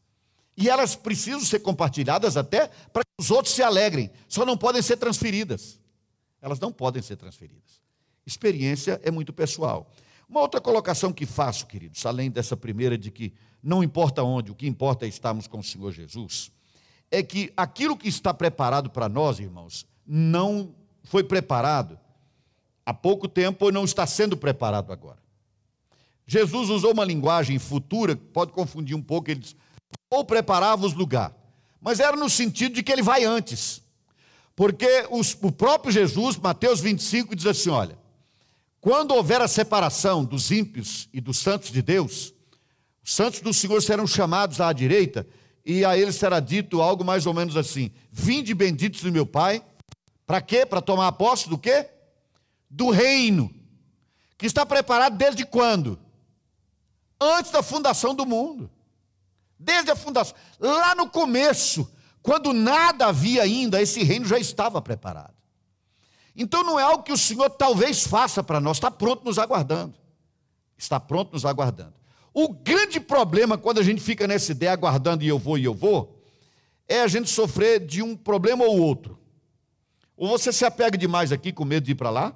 E 0.58 0.67
elas 0.67 0.93
precisam 0.93 1.39
ser 1.39 1.60
compartilhadas 1.60 2.36
até 2.36 2.67
para 2.91 3.04
que 3.06 3.23
os 3.23 3.32
outros 3.32 3.56
se 3.56 3.63
alegrem, 3.63 4.12
só 4.28 4.45
não 4.45 4.58
podem 4.58 4.82
ser 4.82 4.97
transferidas. 4.97 5.79
Elas 6.41 6.60
não 6.60 6.71
podem 6.71 7.02
ser 7.02 7.15
transferidas. 7.15 7.82
Experiência 8.25 8.99
é 9.04 9.12
muito 9.12 9.34
pessoal. 9.34 9.91
Uma 10.28 10.41
outra 10.41 10.62
colocação 10.62 11.12
que 11.12 11.25
faço, 11.25 11.65
queridos, 11.65 12.06
além 12.06 12.30
dessa 12.30 12.56
primeira 12.56 12.97
de 12.97 13.10
que 13.10 13.34
não 13.62 13.84
importa 13.84 14.23
onde, 14.23 14.52
o 14.52 14.56
que 14.56 14.67
importa 14.67 15.06
é 15.06 15.10
estarmos 15.10 15.47
com 15.47 15.60
o 15.60 15.63
Senhor 15.63 15.91
Jesus 15.91 16.52
é 17.12 17.23
que 17.23 17.52
aquilo 17.58 17.97
que 17.97 18.08
está 18.08 18.34
preparado 18.34 18.89
para 18.89 19.10
nós, 19.10 19.39
irmãos, 19.39 19.86
não 20.06 20.75
foi 21.04 21.23
preparado 21.23 21.99
há 22.86 22.93
pouco 22.93 23.28
tempo 23.28 23.65
ou 23.65 23.71
não 23.71 23.84
está 23.84 24.06
sendo 24.06 24.38
preparado 24.38 24.91
agora. 24.91 25.19
Jesus 26.25 26.69
usou 26.69 26.93
uma 26.93 27.04
linguagem 27.04 27.58
futura, 27.58 28.15
pode 28.15 28.52
confundir 28.52 28.95
um 28.95 29.02
pouco, 29.02 29.32
ele 29.32 29.39
diz, 29.39 29.56
ou 30.10 30.23
preparava-os 30.23 30.93
lugar, 30.93 31.36
mas 31.82 31.99
era 31.99 32.15
no 32.15 32.30
sentido 32.30 32.75
de 32.75 32.84
que 32.84 32.91
ele 32.91 33.02
vai 33.02 33.23
antes. 33.23 33.82
Porque 34.60 35.08
os, 35.10 35.38
o 35.41 35.54
próprio 35.54 35.89
Jesus, 35.89 36.36
Mateus 36.36 36.82
25, 36.82 37.34
diz 37.34 37.45
assim: 37.45 37.69
olha, 37.69 37.98
quando 38.82 39.15
houver 39.15 39.41
a 39.41 39.48
separação 39.48 40.26
dos 40.26 40.52
ímpios 40.52 41.08
e 41.13 41.22
dos 41.22 41.38
santos 41.38 41.72
de 41.72 41.82
Deus, 41.82 42.34
os 43.02 43.15
santos 43.15 43.39
do 43.39 43.54
Senhor 43.54 43.82
serão 43.82 44.06
chamados 44.06 44.60
à 44.60 44.74
direita 44.74 45.26
e 45.65 45.86
a 45.86 45.98
ele 45.98 46.12
será 46.12 46.41
dito 46.41 46.82
algo 46.82 47.06
mais 47.06 47.26
ou 47.26 47.34
menos 47.34 47.56
assim: 47.56 47.89
Vinde 48.12 48.54
benditos 48.54 49.02
do 49.02 49.13
meu 49.13 49.26
Pai, 49.26 49.63
para 50.28 50.41
quê? 50.41 50.65
Para 50.65 50.82
tomar 50.82 51.13
posse 51.13 51.48
do 51.48 51.58
quê? 51.58 51.88
Do 52.69 52.89
reino, 52.89 53.50
que 54.38 54.45
está 54.45 54.65
preparado 54.65 55.15
desde 55.15 55.45
quando? 55.45 55.98
Antes 57.17 57.50
da 57.50 57.63
fundação 57.63 58.13
do 58.13 58.26
mundo. 58.26 58.69
Desde 59.58 59.89
a 59.89 59.95
fundação, 59.95 60.36
lá 60.60 60.95
no 60.95 61.10
começo, 61.10 61.89
quando 62.21 62.53
nada 62.53 63.08
havia 63.08 63.43
ainda, 63.43 63.82
esse 63.82 64.03
reino 64.03 64.25
já 64.25 64.38
estava 64.38 64.82
preparado. 64.82 65.34
Então 66.36 66.63
não 66.63 66.79
é 66.79 66.84
algo 66.84 67.03
que 67.03 67.12
o 67.12 67.17
Senhor 67.17 67.49
talvez 67.49 68.05
faça 68.05 68.43
para 68.43 68.60
nós, 68.60 68.77
está 68.77 68.89
pronto 68.89 69.25
nos 69.25 69.38
aguardando. 69.38 69.95
Está 70.77 70.99
pronto 70.99 71.34
nos 71.34 71.45
aguardando. 71.45 71.93
O 72.34 72.47
grande 72.47 72.99
problema 72.99 73.58
quando 73.58 73.79
a 73.79 73.84
gente 73.84 74.01
fica 74.01 74.25
nessa 74.25 74.51
ideia 74.51 74.71
aguardando 74.71 75.23
e 75.23 75.27
eu 75.27 75.38
vou 75.38 75.58
e 75.58 75.65
eu 75.65 75.73
vou, 75.73 76.21
é 76.88 77.01
a 77.01 77.08
gente 77.08 77.29
sofrer 77.29 77.86
de 77.86 78.01
um 78.01 78.15
problema 78.15 78.63
ou 78.63 78.79
outro. 78.79 79.19
Ou 80.15 80.29
você 80.29 80.51
se 80.51 80.65
apega 80.65 80.97
demais 80.97 81.32
aqui 81.32 81.51
com 81.51 81.65
medo 81.65 81.86
de 81.86 81.91
ir 81.91 81.95
para 81.95 82.10
lá, 82.10 82.36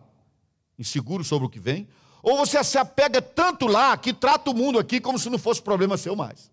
inseguro 0.78 1.24
sobre 1.24 1.48
o 1.48 1.50
que 1.50 1.60
vem, 1.60 1.88
ou 2.22 2.38
você 2.38 2.63
se 2.63 2.78
apega 2.78 3.22
tanto 3.22 3.67
lá 3.67 3.96
que 3.98 4.13
trata 4.13 4.50
o 4.50 4.54
mundo 4.54 4.80
aqui 4.80 5.00
como 5.00 5.19
se 5.19 5.30
não 5.30 5.38
fosse 5.38 5.62
problema 5.62 5.98
seu 5.98 6.15
mais. 6.15 6.52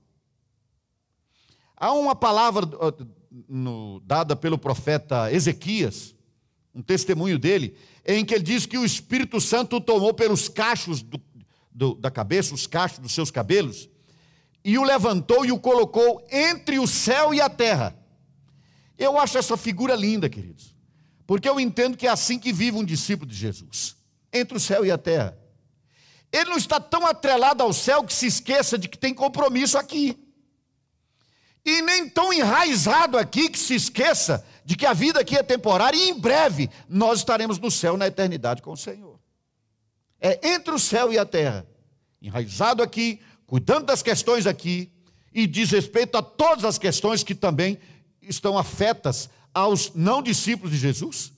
Há 1.76 1.92
uma 1.92 2.14
palavra 2.14 2.66
no, 3.48 4.00
dada 4.04 4.34
pelo 4.34 4.58
profeta 4.58 5.32
Ezequias, 5.32 6.14
um 6.74 6.82
testemunho 6.82 7.38
dele, 7.38 7.76
em 8.04 8.24
que 8.24 8.34
ele 8.34 8.44
diz 8.44 8.66
que 8.66 8.78
o 8.78 8.84
Espírito 8.84 9.40
Santo 9.40 9.80
tomou 9.80 10.12
pelos 10.14 10.48
cachos 10.48 11.02
do, 11.02 11.20
do, 11.70 11.94
da 11.94 12.10
cabeça, 12.10 12.54
os 12.54 12.66
cachos 12.66 12.98
dos 12.98 13.12
seus 13.12 13.30
cabelos, 13.30 13.88
e 14.64 14.78
o 14.78 14.82
levantou 14.82 15.44
e 15.44 15.52
o 15.52 15.58
colocou 15.58 16.26
entre 16.30 16.78
o 16.78 16.86
céu 16.86 17.32
e 17.32 17.40
a 17.40 17.48
terra. 17.48 17.96
Eu 18.98 19.18
acho 19.18 19.38
essa 19.38 19.56
figura 19.56 19.94
linda, 19.94 20.28
queridos, 20.28 20.76
porque 21.26 21.48
eu 21.48 21.58
entendo 21.58 21.96
que 21.96 22.06
é 22.06 22.10
assim 22.10 22.38
que 22.38 22.52
vive 22.52 22.76
um 22.76 22.84
discípulo 22.84 23.30
de 23.30 23.36
Jesus, 23.36 23.96
entre 24.32 24.56
o 24.56 24.60
céu 24.60 24.84
e 24.84 24.90
a 24.90 24.98
terra. 24.98 25.38
Ele 26.32 26.50
não 26.50 26.56
está 26.56 26.78
tão 26.78 27.06
atrelado 27.06 27.62
ao 27.62 27.72
céu 27.72 28.04
que 28.04 28.12
se 28.12 28.26
esqueça 28.26 28.78
de 28.78 28.88
que 28.88 28.98
tem 28.98 29.12
compromisso 29.12 29.76
aqui. 29.76 30.16
E 31.70 31.82
nem 31.82 32.08
tão 32.08 32.32
enraizado 32.32 33.16
aqui 33.16 33.48
que 33.48 33.58
se 33.58 33.74
esqueça 33.74 34.44
de 34.64 34.76
que 34.76 34.86
a 34.86 34.92
vida 34.92 35.20
aqui 35.20 35.36
é 35.36 35.42
temporária 35.42 35.96
e 35.96 36.10
em 36.10 36.18
breve 36.18 36.70
nós 36.88 37.20
estaremos 37.20 37.58
no 37.58 37.70
céu 37.70 37.96
na 37.96 38.06
eternidade 38.06 38.62
com 38.62 38.72
o 38.72 38.76
Senhor 38.76 39.20
é 40.20 40.38
entre 40.42 40.74
o 40.74 40.78
céu 40.78 41.12
e 41.12 41.18
a 41.18 41.24
terra, 41.24 41.66
enraizado 42.20 42.82
aqui, 42.82 43.20
cuidando 43.46 43.86
das 43.86 44.02
questões 44.02 44.46
aqui, 44.46 44.92
e 45.32 45.46
diz 45.46 45.70
respeito 45.70 46.18
a 46.18 46.22
todas 46.22 46.64
as 46.64 46.76
questões 46.76 47.22
que 47.22 47.34
também 47.34 47.78
estão 48.20 48.58
afetas 48.58 49.30
aos 49.54 49.92
não 49.94 50.22
discípulos 50.22 50.72
de 50.72 50.78
Jesus. 50.78 51.32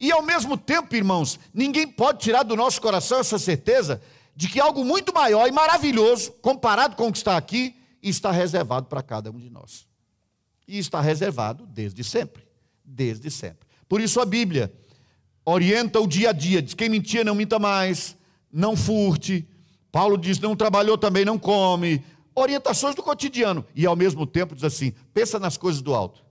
E 0.00 0.10
ao 0.10 0.22
mesmo 0.22 0.56
tempo, 0.56 0.96
irmãos, 0.96 1.38
ninguém 1.54 1.86
pode 1.86 2.18
tirar 2.18 2.42
do 2.42 2.56
nosso 2.56 2.80
coração 2.80 3.20
essa 3.20 3.38
certeza 3.38 4.02
de 4.34 4.48
que 4.48 4.58
algo 4.58 4.84
muito 4.84 5.14
maior 5.14 5.46
e 5.46 5.52
maravilhoso, 5.52 6.32
comparado 6.42 6.96
com 6.96 7.08
o 7.08 7.12
que 7.12 7.18
está 7.18 7.36
aqui, 7.36 7.76
está 8.10 8.30
reservado 8.30 8.86
para 8.86 9.02
cada 9.02 9.30
um 9.30 9.38
de 9.38 9.48
nós. 9.48 9.86
E 10.66 10.78
está 10.78 11.00
reservado 11.00 11.66
desde 11.66 12.02
sempre. 12.02 12.44
Desde 12.84 13.30
sempre. 13.30 13.66
Por 13.88 14.00
isso 14.00 14.20
a 14.20 14.24
Bíblia 14.24 14.72
orienta 15.44 16.00
o 16.00 16.06
dia 16.06 16.30
a 16.30 16.32
dia, 16.32 16.62
diz 16.62 16.74
quem 16.74 16.88
mentia 16.88 17.24
não 17.24 17.34
minta 17.34 17.58
mais, 17.58 18.16
não 18.50 18.76
furte. 18.76 19.46
Paulo 19.90 20.16
diz: 20.16 20.38
não 20.38 20.56
trabalhou 20.56 20.96
também, 20.96 21.24
não 21.24 21.38
come. 21.38 22.04
Orientações 22.34 22.94
do 22.94 23.02
cotidiano. 23.02 23.64
E 23.74 23.84
ao 23.84 23.94
mesmo 23.94 24.26
tempo 24.26 24.54
diz 24.54 24.64
assim: 24.64 24.92
pensa 25.12 25.38
nas 25.38 25.56
coisas 25.56 25.82
do 25.82 25.94
alto. 25.94 26.24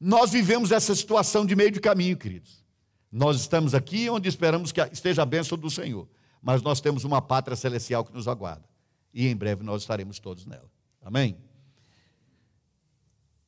Nós 0.00 0.30
vivemos 0.30 0.70
essa 0.70 0.94
situação 0.94 1.44
de 1.44 1.56
meio 1.56 1.72
de 1.72 1.80
caminho, 1.80 2.16
queridos. 2.16 2.64
Nós 3.10 3.40
estamos 3.40 3.74
aqui 3.74 4.08
onde 4.08 4.28
esperamos 4.28 4.70
que 4.70 4.80
esteja 4.92 5.22
a 5.22 5.26
bênção 5.26 5.58
do 5.58 5.70
Senhor. 5.70 6.06
Mas 6.40 6.62
nós 6.62 6.80
temos 6.80 7.02
uma 7.02 7.20
pátria 7.20 7.56
celestial 7.56 8.04
que 8.04 8.12
nos 8.12 8.28
aguarda. 8.28 8.64
E 9.12 9.26
em 9.26 9.34
breve 9.34 9.64
nós 9.64 9.82
estaremos 9.82 10.20
todos 10.20 10.46
nela. 10.46 10.70
Amém? 11.08 11.38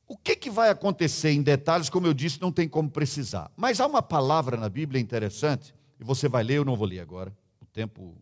O 0.09 0.17
que, 0.17 0.35
que 0.35 0.49
vai 0.49 0.71
acontecer 0.71 1.31
em 1.31 1.43
detalhes, 1.43 1.91
como 1.91 2.07
eu 2.07 2.15
disse, 2.15 2.41
não 2.41 2.51
tem 2.51 2.67
como 2.67 2.91
precisar. 2.91 3.53
Mas 3.55 3.83
há 3.83 3.87
uma 3.87 4.01
palavra 4.01 4.57
na 4.57 4.67
Bíblia 4.67 4.99
interessante, 4.99 5.75
e 6.01 6.03
você 6.03 6.27
vai 6.27 6.43
ler, 6.43 6.55
eu 6.55 6.65
não 6.65 6.75
vou 6.75 6.87
ler 6.87 7.01
agora, 7.01 7.37
o 7.61 7.67
tempo 7.67 8.17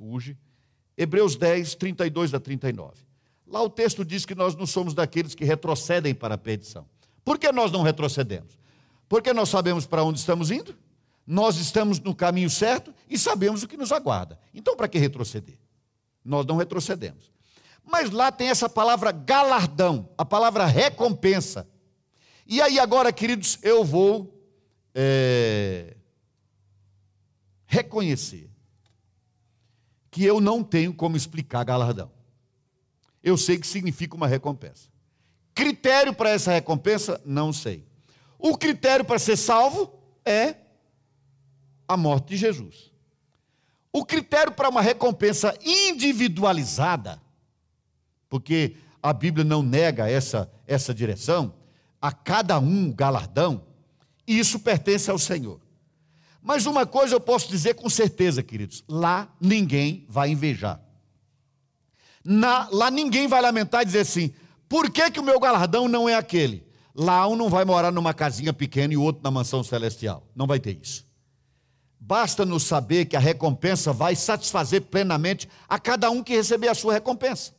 urge. 0.00 0.36
Hebreus 0.98 1.36
10, 1.36 1.76
32 1.76 2.34
a 2.34 2.40
39. 2.40 2.96
Lá 3.46 3.62
o 3.62 3.70
texto 3.70 4.04
diz 4.04 4.26
que 4.26 4.34
nós 4.34 4.56
não 4.56 4.66
somos 4.66 4.94
daqueles 4.94 5.32
que 5.32 5.44
retrocedem 5.44 6.12
para 6.12 6.34
a 6.34 6.38
perdição. 6.38 6.84
Por 7.24 7.38
que 7.38 7.52
nós 7.52 7.70
não 7.70 7.82
retrocedemos? 7.82 8.58
Porque 9.08 9.32
nós 9.32 9.48
sabemos 9.48 9.86
para 9.86 10.02
onde 10.02 10.18
estamos 10.18 10.50
indo, 10.50 10.76
nós 11.24 11.56
estamos 11.56 12.00
no 12.00 12.16
caminho 12.16 12.50
certo 12.50 12.92
e 13.08 13.16
sabemos 13.16 13.62
o 13.62 13.68
que 13.68 13.76
nos 13.76 13.92
aguarda. 13.92 14.40
Então, 14.52 14.74
para 14.74 14.88
que 14.88 14.98
retroceder? 14.98 15.56
Nós 16.24 16.44
não 16.44 16.56
retrocedemos. 16.56 17.30
Mas 17.84 18.10
lá 18.10 18.30
tem 18.30 18.48
essa 18.48 18.68
palavra 18.68 19.12
galardão, 19.12 20.08
a 20.16 20.24
palavra 20.24 20.64
recompensa. 20.66 21.68
E 22.46 22.60
aí, 22.60 22.78
agora, 22.78 23.12
queridos, 23.12 23.58
eu 23.62 23.84
vou 23.84 24.40
é, 24.94 25.96
reconhecer 27.66 28.50
que 30.10 30.24
eu 30.24 30.40
não 30.40 30.62
tenho 30.64 30.92
como 30.92 31.16
explicar 31.16 31.64
galardão. 31.64 32.10
Eu 33.22 33.36
sei 33.36 33.58
que 33.58 33.66
significa 33.66 34.16
uma 34.16 34.26
recompensa. 34.26 34.88
Critério 35.54 36.12
para 36.14 36.30
essa 36.30 36.50
recompensa? 36.50 37.20
Não 37.24 37.52
sei. 37.52 37.86
O 38.38 38.56
critério 38.56 39.04
para 39.04 39.18
ser 39.18 39.36
salvo 39.36 39.92
é 40.24 40.56
a 41.86 41.96
morte 41.96 42.28
de 42.28 42.36
Jesus. 42.36 42.90
O 43.92 44.04
critério 44.04 44.52
para 44.52 44.68
uma 44.68 44.80
recompensa 44.80 45.56
individualizada 45.62 47.20
porque 48.30 48.76
a 49.02 49.12
Bíblia 49.12 49.44
não 49.44 49.62
nega 49.62 50.08
essa, 50.08 50.50
essa 50.66 50.94
direção, 50.94 51.52
a 52.00 52.12
cada 52.12 52.58
um 52.58 52.90
galardão, 52.90 53.62
e 54.26 54.38
isso 54.38 54.60
pertence 54.60 55.10
ao 55.10 55.18
Senhor. 55.18 55.60
Mas 56.40 56.64
uma 56.64 56.86
coisa 56.86 57.14
eu 57.14 57.20
posso 57.20 57.50
dizer 57.50 57.74
com 57.74 57.90
certeza, 57.90 58.42
queridos: 58.42 58.82
lá 58.88 59.28
ninguém 59.38 60.06
vai 60.08 60.30
invejar. 60.30 60.80
Na, 62.24 62.68
lá 62.70 62.90
ninguém 62.90 63.26
vai 63.26 63.42
lamentar 63.42 63.82
e 63.82 63.86
dizer 63.86 64.00
assim: 64.00 64.32
por 64.68 64.88
que, 64.90 65.10
que 65.10 65.20
o 65.20 65.24
meu 65.24 65.38
galardão 65.38 65.88
não 65.88 66.08
é 66.08 66.14
aquele? 66.14 66.66
Lá 66.94 67.26
um 67.26 67.36
não 67.36 67.50
vai 67.50 67.64
morar 67.64 67.90
numa 67.90 68.14
casinha 68.14 68.52
pequena 68.52 68.94
e 68.94 68.96
o 68.96 69.02
outro 69.02 69.22
na 69.22 69.30
mansão 69.30 69.62
celestial. 69.62 70.26
Não 70.34 70.46
vai 70.46 70.58
ter 70.58 70.78
isso. 70.80 71.06
Basta 71.98 72.46
nos 72.46 72.62
saber 72.62 73.04
que 73.04 73.16
a 73.16 73.20
recompensa 73.20 73.92
vai 73.92 74.16
satisfazer 74.16 74.82
plenamente 74.82 75.48
a 75.68 75.78
cada 75.78 76.10
um 76.10 76.22
que 76.22 76.34
receber 76.34 76.68
a 76.68 76.74
sua 76.74 76.94
recompensa. 76.94 77.52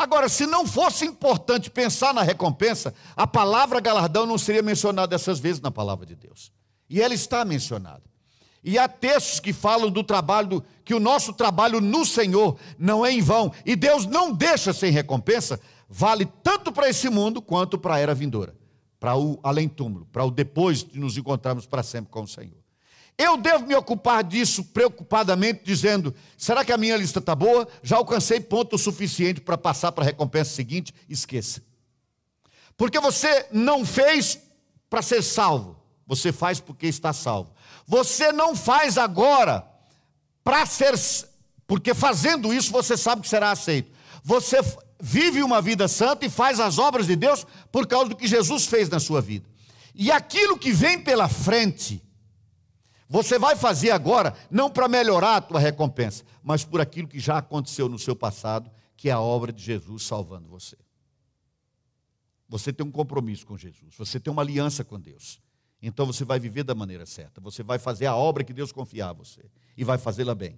Agora, 0.00 0.30
se 0.30 0.46
não 0.46 0.66
fosse 0.66 1.04
importante 1.04 1.70
pensar 1.70 2.14
na 2.14 2.22
recompensa, 2.22 2.94
a 3.14 3.26
palavra 3.26 3.80
galardão 3.80 4.24
não 4.24 4.38
seria 4.38 4.62
mencionada 4.62 5.08
dessas 5.08 5.38
vezes 5.38 5.60
na 5.60 5.70
palavra 5.70 6.06
de 6.06 6.16
Deus. 6.16 6.50
E 6.88 7.02
ela 7.02 7.12
está 7.12 7.44
mencionada. 7.44 8.02
E 8.64 8.78
há 8.78 8.88
textos 8.88 9.40
que 9.40 9.52
falam 9.52 9.90
do 9.90 10.02
trabalho, 10.02 10.64
que 10.86 10.94
o 10.94 10.98
nosso 10.98 11.34
trabalho 11.34 11.82
no 11.82 12.06
Senhor 12.06 12.56
não 12.78 13.04
é 13.04 13.12
em 13.12 13.20
vão, 13.20 13.52
e 13.66 13.76
Deus 13.76 14.06
não 14.06 14.32
deixa 14.32 14.72
sem 14.72 14.90
recompensa, 14.90 15.60
vale 15.86 16.24
tanto 16.42 16.72
para 16.72 16.88
esse 16.88 17.10
mundo 17.10 17.42
quanto 17.42 17.76
para 17.76 17.96
a 17.96 17.98
era 17.98 18.14
vindoura, 18.14 18.56
para 18.98 19.18
o 19.18 19.38
além-túmulo, 19.42 20.06
para 20.10 20.24
o 20.24 20.30
depois 20.30 20.82
de 20.82 20.98
nos 20.98 21.18
encontrarmos 21.18 21.66
para 21.66 21.82
sempre 21.82 22.10
com 22.10 22.22
o 22.22 22.26
Senhor. 22.26 22.59
Eu 23.20 23.36
devo 23.36 23.66
me 23.66 23.74
ocupar 23.74 24.24
disso 24.24 24.64
preocupadamente, 24.64 25.60
dizendo: 25.62 26.14
será 26.38 26.64
que 26.64 26.72
a 26.72 26.78
minha 26.78 26.96
lista 26.96 27.18
está 27.18 27.34
boa? 27.34 27.68
Já 27.82 27.98
alcancei 27.98 28.40
ponto 28.40 28.78
suficiente 28.78 29.42
para 29.42 29.58
passar 29.58 29.92
para 29.92 30.04
a 30.04 30.06
recompensa 30.06 30.54
seguinte? 30.54 30.94
Esqueça. 31.06 31.62
Porque 32.78 32.98
você 32.98 33.46
não 33.52 33.84
fez 33.84 34.38
para 34.88 35.02
ser 35.02 35.22
salvo, 35.22 35.76
você 36.06 36.32
faz 36.32 36.60
porque 36.60 36.86
está 36.86 37.12
salvo. 37.12 37.52
Você 37.86 38.32
não 38.32 38.56
faz 38.56 38.96
agora 38.96 39.68
para 40.42 40.64
ser, 40.64 40.94
porque 41.66 41.92
fazendo 41.92 42.54
isso 42.54 42.72
você 42.72 42.96
sabe 42.96 43.20
que 43.20 43.28
será 43.28 43.50
aceito. 43.50 43.92
Você 44.24 44.56
vive 44.98 45.42
uma 45.42 45.60
vida 45.60 45.88
santa 45.88 46.24
e 46.24 46.30
faz 46.30 46.58
as 46.58 46.78
obras 46.78 47.06
de 47.06 47.16
Deus 47.16 47.46
por 47.70 47.86
causa 47.86 48.08
do 48.08 48.16
que 48.16 48.26
Jesus 48.26 48.64
fez 48.64 48.88
na 48.88 48.98
sua 48.98 49.20
vida. 49.20 49.46
E 49.94 50.10
aquilo 50.10 50.56
que 50.56 50.72
vem 50.72 50.98
pela 50.98 51.28
frente, 51.28 52.02
você 53.12 53.40
vai 53.40 53.56
fazer 53.56 53.90
agora, 53.90 54.36
não 54.48 54.70
para 54.70 54.86
melhorar 54.86 55.34
a 55.34 55.40
tua 55.40 55.58
recompensa, 55.58 56.22
mas 56.44 56.64
por 56.64 56.80
aquilo 56.80 57.08
que 57.08 57.18
já 57.18 57.38
aconteceu 57.38 57.88
no 57.88 57.98
seu 57.98 58.14
passado, 58.14 58.70
que 58.96 59.08
é 59.08 59.12
a 59.12 59.18
obra 59.18 59.52
de 59.52 59.60
Jesus 59.60 60.04
salvando 60.04 60.48
você. 60.48 60.76
Você 62.48 62.72
tem 62.72 62.86
um 62.86 62.90
compromisso 62.92 63.44
com 63.44 63.58
Jesus, 63.58 63.96
você 63.98 64.20
tem 64.20 64.32
uma 64.32 64.42
aliança 64.42 64.84
com 64.84 64.98
Deus. 65.00 65.40
Então 65.82 66.06
você 66.06 66.24
vai 66.24 66.38
viver 66.38 66.62
da 66.62 66.72
maneira 66.72 67.04
certa, 67.04 67.40
você 67.40 67.64
vai 67.64 67.80
fazer 67.80 68.06
a 68.06 68.14
obra 68.14 68.44
que 68.44 68.52
Deus 68.52 68.70
confiar 68.70 69.10
a 69.10 69.12
você 69.12 69.42
e 69.76 69.82
vai 69.82 69.98
fazê-la 69.98 70.34
bem. 70.34 70.56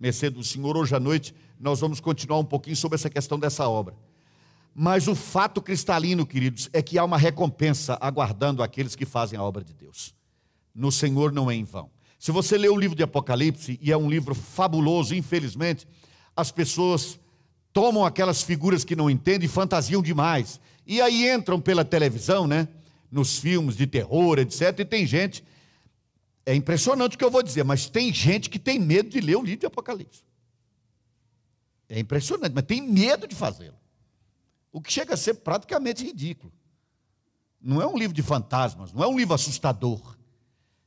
Mercê 0.00 0.30
do 0.30 0.42
Senhor, 0.42 0.74
hoje 0.74 0.96
à 0.96 1.00
noite 1.00 1.34
nós 1.60 1.80
vamos 1.80 2.00
continuar 2.00 2.38
um 2.38 2.46
pouquinho 2.46 2.76
sobre 2.76 2.94
essa 2.94 3.10
questão 3.10 3.38
dessa 3.38 3.68
obra. 3.68 3.94
Mas 4.74 5.06
o 5.06 5.14
fato 5.14 5.60
cristalino, 5.60 6.24
queridos, 6.24 6.70
é 6.72 6.80
que 6.80 6.98
há 6.98 7.04
uma 7.04 7.18
recompensa 7.18 7.98
aguardando 8.00 8.62
aqueles 8.62 8.96
que 8.96 9.04
fazem 9.04 9.38
a 9.38 9.42
obra 9.42 9.62
de 9.62 9.74
Deus 9.74 10.14
no 10.74 10.90
Senhor 10.90 11.32
não 11.32 11.50
é 11.50 11.54
em 11.54 11.64
vão. 11.64 11.90
Se 12.18 12.30
você 12.30 12.56
lê 12.56 12.68
o 12.68 12.76
livro 12.76 12.96
de 12.96 13.02
Apocalipse, 13.02 13.78
e 13.82 13.90
é 13.90 13.96
um 13.96 14.08
livro 14.08 14.34
fabuloso, 14.34 15.14
infelizmente, 15.14 15.86
as 16.36 16.52
pessoas 16.52 17.18
tomam 17.72 18.04
aquelas 18.04 18.42
figuras 18.42 18.84
que 18.84 18.94
não 18.94 19.10
entendem 19.10 19.46
e 19.46 19.48
fantasiam 19.48 20.02
demais. 20.02 20.60
E 20.86 21.00
aí 21.00 21.28
entram 21.28 21.60
pela 21.60 21.84
televisão, 21.84 22.46
né? 22.46 22.68
Nos 23.10 23.38
filmes 23.38 23.76
de 23.76 23.86
terror, 23.86 24.38
etc. 24.38 24.78
E 24.78 24.84
tem 24.84 25.06
gente. 25.06 25.44
É 26.44 26.54
impressionante 26.54 27.16
o 27.16 27.18
que 27.18 27.24
eu 27.24 27.30
vou 27.30 27.42
dizer, 27.42 27.64
mas 27.64 27.88
tem 27.88 28.12
gente 28.12 28.50
que 28.50 28.58
tem 28.58 28.78
medo 28.78 29.08
de 29.08 29.20
ler 29.20 29.36
o 29.36 29.42
livro 29.42 29.60
de 29.60 29.66
Apocalipse. 29.66 30.22
É 31.88 31.98
impressionante, 31.98 32.52
mas 32.54 32.64
tem 32.64 32.80
medo 32.80 33.26
de 33.26 33.34
fazê-lo. 33.34 33.76
O 34.72 34.80
que 34.80 34.92
chega 34.92 35.14
a 35.14 35.16
ser 35.16 35.34
praticamente 35.34 36.04
ridículo. 36.04 36.52
Não 37.60 37.80
é 37.80 37.86
um 37.86 37.96
livro 37.96 38.14
de 38.14 38.22
fantasmas, 38.22 38.92
não 38.92 39.04
é 39.04 39.06
um 39.06 39.16
livro 39.16 39.34
assustador. 39.34 40.16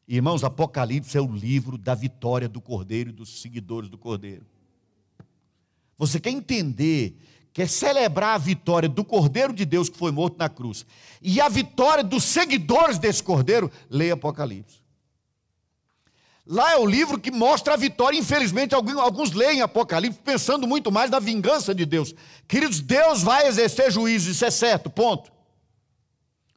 Irmãos, 0.07 0.43
Apocalipse 0.43 1.17
é 1.17 1.21
o 1.21 1.31
livro 1.31 1.77
da 1.77 1.95
vitória 1.95 2.47
do 2.47 2.61
Cordeiro 2.61 3.09
e 3.09 3.13
dos 3.13 3.41
seguidores 3.41 3.89
do 3.89 3.97
Cordeiro. 3.97 4.45
Você 5.97 6.19
quer 6.19 6.29
entender, 6.29 7.17
quer 7.51 7.67
celebrar 7.67 8.35
a 8.35 8.37
vitória 8.37 8.87
do 8.87 9.03
Cordeiro 9.03 9.53
de 9.53 9.65
Deus 9.65 9.89
que 9.89 9.97
foi 9.97 10.11
morto 10.11 10.37
na 10.37 10.49
cruz 10.49 10.85
e 11.21 11.41
a 11.41 11.49
vitória 11.49 12.03
dos 12.03 12.23
seguidores 12.23 12.99
desse 12.99 13.23
Cordeiro, 13.23 13.71
leia 13.89 14.13
Apocalipse. 14.13 14.85
Lá 16.47 16.73
é 16.73 16.77
o 16.77 16.85
livro 16.85 17.19
que 17.19 17.31
mostra 17.31 17.73
a 17.73 17.77
vitória. 17.77 18.19
Infelizmente, 18.19 18.75
alguns 18.75 19.31
leem 19.31 19.61
Apocalipse 19.61 20.19
pensando 20.23 20.67
muito 20.67 20.91
mais 20.91 21.09
na 21.09 21.19
vingança 21.19 21.73
de 21.73 21.85
Deus. 21.85 22.13
Queridos, 22.47 22.79
Deus 22.79 23.23
vai 23.23 23.47
exercer 23.47 23.91
juízo, 23.91 24.29
isso 24.29 24.45
é 24.45 24.51
certo, 24.51 24.87
ponto. 24.87 25.31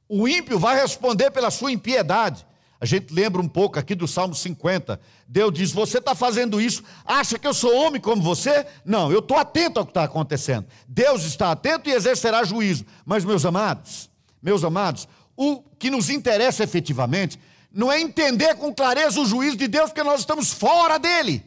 O 0.07 0.29
ímpio 0.29 0.59
vai 0.59 0.79
responder 0.79 1.31
pela 1.31 1.51
sua 1.51 1.73
impiedade. 1.73 2.47
A 2.81 2.87
gente 2.87 3.13
lembra 3.13 3.43
um 3.43 3.49
pouco 3.49 3.79
aqui 3.79 3.95
do 3.95 4.07
Salmo 4.07 4.35
50. 4.35 5.01
Deus 5.27 5.53
diz: 5.53 5.73
Você 5.73 5.99
está 5.99 6.15
fazendo 6.15 6.61
isso, 6.61 6.83
acha 7.05 7.39
que 7.39 7.47
eu 7.47 7.55
sou 7.55 7.75
homem 7.75 8.01
como 8.01 8.23
você? 8.23 8.65
Não, 8.85 9.11
eu 9.11 9.19
estou 9.19 9.37
atento 9.37 9.81
ao 9.81 9.85
que 9.85 9.91
está 9.91 10.05
acontecendo. 10.05 10.67
Deus 10.87 11.25
está 11.25 11.51
atento 11.51 11.89
e 11.89 11.93
exercerá 11.93 12.45
juízo. 12.45 12.85
Mas, 13.05 13.25
meus 13.25 13.45
amados, 13.45 14.09
meus 14.41 14.63
amados, 14.63 15.09
o 15.37 15.61
que 15.79 15.91
nos 15.91 16.09
interessa 16.09 16.63
efetivamente 16.63 17.39
não 17.73 17.91
é 17.91 18.01
entender 18.01 18.55
com 18.55 18.73
clareza 18.73 19.21
o 19.21 19.27
juízo 19.27 19.57
de 19.57 19.67
Deus, 19.67 19.91
porque 19.91 20.03
nós 20.03 20.21
estamos 20.21 20.53
fora 20.53 20.99
dele. 20.99 21.45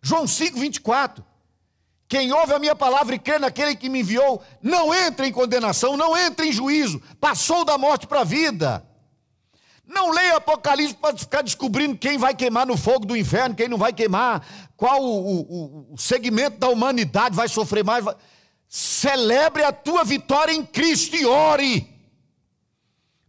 João 0.00 0.26
5, 0.26 0.58
24. 0.58 1.24
Quem 2.08 2.32
ouve 2.32 2.52
a 2.52 2.58
minha 2.58 2.74
palavra 2.74 3.14
e 3.14 3.18
crê 3.18 3.38
naquele 3.38 3.76
que 3.76 3.88
me 3.88 4.00
enviou, 4.00 4.42
não 4.60 4.92
entra 4.94 5.26
em 5.26 5.32
condenação, 5.32 5.96
não 5.96 6.16
entra 6.16 6.44
em 6.44 6.52
juízo, 6.52 7.00
passou 7.20 7.64
da 7.64 7.78
morte 7.78 8.06
para 8.06 8.20
a 8.20 8.24
vida. 8.24 8.84
Não 9.86 10.10
leia 10.10 10.36
Apocalipse 10.36 10.94
para 10.94 11.16
ficar 11.16 11.42
descobrindo 11.42 11.96
quem 11.96 12.16
vai 12.16 12.34
queimar 12.34 12.66
no 12.66 12.76
fogo 12.76 13.04
do 13.04 13.16
inferno, 13.16 13.54
quem 13.54 13.68
não 13.68 13.76
vai 13.76 13.92
queimar, 13.92 14.46
qual 14.76 15.02
o, 15.02 15.40
o, 15.40 15.94
o 15.94 15.98
segmento 15.98 16.58
da 16.58 16.68
humanidade 16.68 17.34
vai 17.34 17.48
sofrer 17.48 17.84
mais. 17.84 18.04
Vai... 18.04 18.14
Celebre 18.68 19.64
a 19.64 19.72
tua 19.72 20.04
vitória 20.04 20.52
em 20.52 20.64
Cristo 20.64 21.16
e 21.16 21.26
ore, 21.26 21.92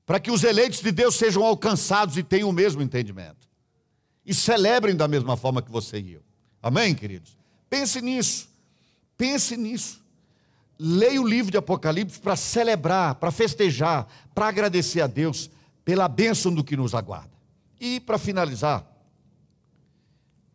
para 0.06 0.20
que 0.20 0.32
os 0.32 0.44
eleitos 0.44 0.80
de 0.80 0.92
Deus 0.92 1.16
sejam 1.16 1.44
alcançados 1.44 2.18
e 2.18 2.24
tenham 2.24 2.50
o 2.50 2.54
mesmo 2.54 2.82
entendimento. 2.82 3.48
e 4.26 4.34
celebrem 4.34 4.96
da 4.96 5.08
mesma 5.08 5.36
forma 5.36 5.62
que 5.62 5.72
você 5.72 6.00
e 6.00 6.14
eu. 6.14 6.22
Amém, 6.62 6.96
queridos? 6.96 7.38
Pense 7.70 8.02
nisso. 8.02 8.48
Pense 9.18 9.58
nisso. 9.58 10.02
Leia 10.80 11.22
o 11.22 11.28
livro 11.28 11.52
de 11.52 11.58
Apocalipse 11.58 12.20
para 12.20 12.36
celebrar, 12.36 13.16
para 13.16 13.32
festejar, 13.32 14.08
para 14.34 14.48
agradecer 14.48 15.02
a 15.02 15.08
Deus 15.08 15.50
pela 15.84 16.08
bênção 16.08 16.54
do 16.54 16.64
que 16.64 16.78
nos 16.78 16.94
aguarda. 16.94 17.34
E 17.80 18.00
para 18.00 18.18
finalizar, 18.18 18.88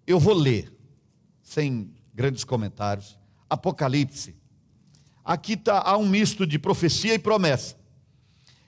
eu 0.07 0.19
vou 0.19 0.35
ler, 0.35 0.73
sem 1.43 1.95
grandes 2.15 2.45
comentários, 2.45 3.19
Apocalipse. 3.49 4.37
Aqui 5.25 5.57
tá, 5.57 5.83
há 5.85 5.97
um 5.97 6.09
misto 6.09 6.47
de 6.47 6.59
profecia 6.59 7.15
e 7.15 7.19
promessa. 7.19 7.77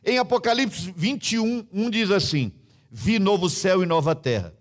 Em 0.05 0.18
Apocalipse 0.18 0.92
21, 0.96 1.66
1 1.73 1.90
diz 1.90 2.11
assim: 2.11 2.53
Vi 2.90 3.18
novo 3.18 3.49
céu 3.49 3.83
e 3.83 3.87
nova 3.87 4.14
terra. 4.14 4.55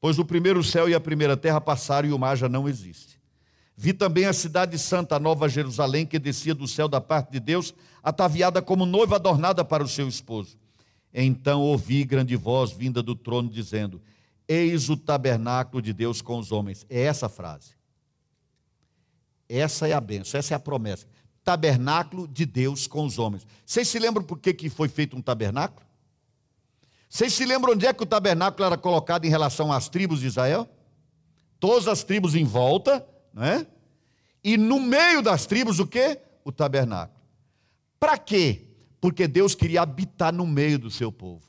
Pois 0.00 0.18
o 0.18 0.24
primeiro 0.24 0.62
céu 0.62 0.88
e 0.88 0.94
a 0.94 1.00
primeira 1.00 1.36
terra 1.36 1.60
passaram 1.60 2.08
e 2.08 2.12
o 2.12 2.18
mar 2.18 2.36
já 2.36 2.48
não 2.48 2.68
existe. 2.68 3.17
Vi 3.80 3.92
também 3.92 4.24
a 4.24 4.32
cidade 4.32 4.76
santa, 4.76 5.20
nova 5.20 5.48
Jerusalém, 5.48 6.04
que 6.04 6.18
descia 6.18 6.52
do 6.52 6.66
céu 6.66 6.88
da 6.88 7.00
parte 7.00 7.30
de 7.30 7.38
Deus, 7.38 7.72
ataviada 8.02 8.60
como 8.60 8.84
noiva 8.84 9.14
adornada 9.14 9.64
para 9.64 9.84
o 9.84 9.88
seu 9.88 10.08
esposo. 10.08 10.58
Então 11.14 11.60
ouvi 11.62 12.02
grande 12.02 12.34
voz 12.34 12.72
vinda 12.72 13.00
do 13.00 13.14
trono 13.14 13.48
dizendo: 13.48 14.02
Eis 14.48 14.88
o 14.88 14.96
tabernáculo 14.96 15.80
de 15.80 15.92
Deus 15.92 16.20
com 16.20 16.40
os 16.40 16.50
homens. 16.50 16.84
É 16.90 17.02
essa 17.02 17.26
a 17.26 17.28
frase. 17.28 17.70
Essa 19.48 19.86
é 19.86 19.92
a 19.92 20.00
benção, 20.00 20.40
essa 20.40 20.54
é 20.54 20.56
a 20.56 20.60
promessa. 20.60 21.06
Tabernáculo 21.44 22.26
de 22.26 22.44
Deus 22.44 22.88
com 22.88 23.06
os 23.06 23.16
homens. 23.16 23.46
Vocês 23.64 23.86
se 23.86 24.00
lembram 24.00 24.24
por 24.24 24.40
que, 24.40 24.52
que 24.52 24.68
foi 24.68 24.88
feito 24.88 25.16
um 25.16 25.22
tabernáculo? 25.22 25.86
Vocês 27.08 27.32
se 27.32 27.44
lembram 27.44 27.74
onde 27.74 27.86
é 27.86 27.92
que 27.92 28.02
o 28.02 28.06
tabernáculo 28.06 28.66
era 28.66 28.76
colocado 28.76 29.24
em 29.24 29.30
relação 29.30 29.72
às 29.72 29.88
tribos 29.88 30.18
de 30.18 30.26
Israel? 30.26 30.68
Todas 31.60 31.86
as 31.86 32.02
tribos 32.02 32.34
em 32.34 32.44
volta, 32.44 33.06
não 33.32 33.44
é? 33.44 33.66
E 34.42 34.56
no 34.56 34.80
meio 34.80 35.22
das 35.22 35.46
tribos 35.46 35.78
o 35.78 35.86
que? 35.86 36.18
O 36.44 36.52
tabernáculo. 36.52 37.20
Para 37.98 38.16
quê? 38.16 38.66
Porque 39.00 39.28
Deus 39.28 39.54
queria 39.54 39.82
habitar 39.82 40.32
no 40.32 40.46
meio 40.46 40.78
do 40.78 40.90
seu 40.90 41.12
povo. 41.12 41.46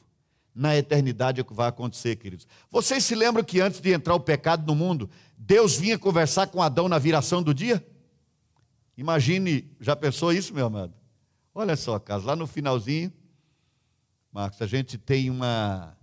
Na 0.54 0.76
eternidade 0.76 1.40
é 1.40 1.42
o 1.42 1.46
que 1.46 1.54
vai 1.54 1.70
acontecer, 1.70 2.16
queridos. 2.16 2.48
Vocês 2.70 3.04
se 3.04 3.16
lembram 3.16 3.44
que 3.44 3.62
antes 3.62 3.80
de 3.80 3.94
entrar 3.94 4.16
o 4.16 4.20
pecado 4.20 4.66
no 4.66 4.76
mundo, 4.76 5.10
Deus 5.38 5.78
vinha 5.78 5.98
conversar 5.98 6.48
com 6.48 6.62
Adão 6.62 6.90
na 6.90 6.98
viração 6.98 7.42
do 7.42 7.54
dia? 7.54 7.86
Imagine, 8.98 9.72
já 9.80 9.96
pensou 9.96 10.34
isso, 10.34 10.54
meu 10.54 10.66
amado? 10.66 10.94
Olha 11.56 11.78
só, 11.78 11.98
caso 12.00 12.26
lá 12.26 12.36
no 12.36 12.46
finalzinho, 12.46 13.14
Marcos, 14.32 14.62
a 14.62 14.68
gente 14.68 14.98
tem 14.98 15.30
uma, 15.30 15.98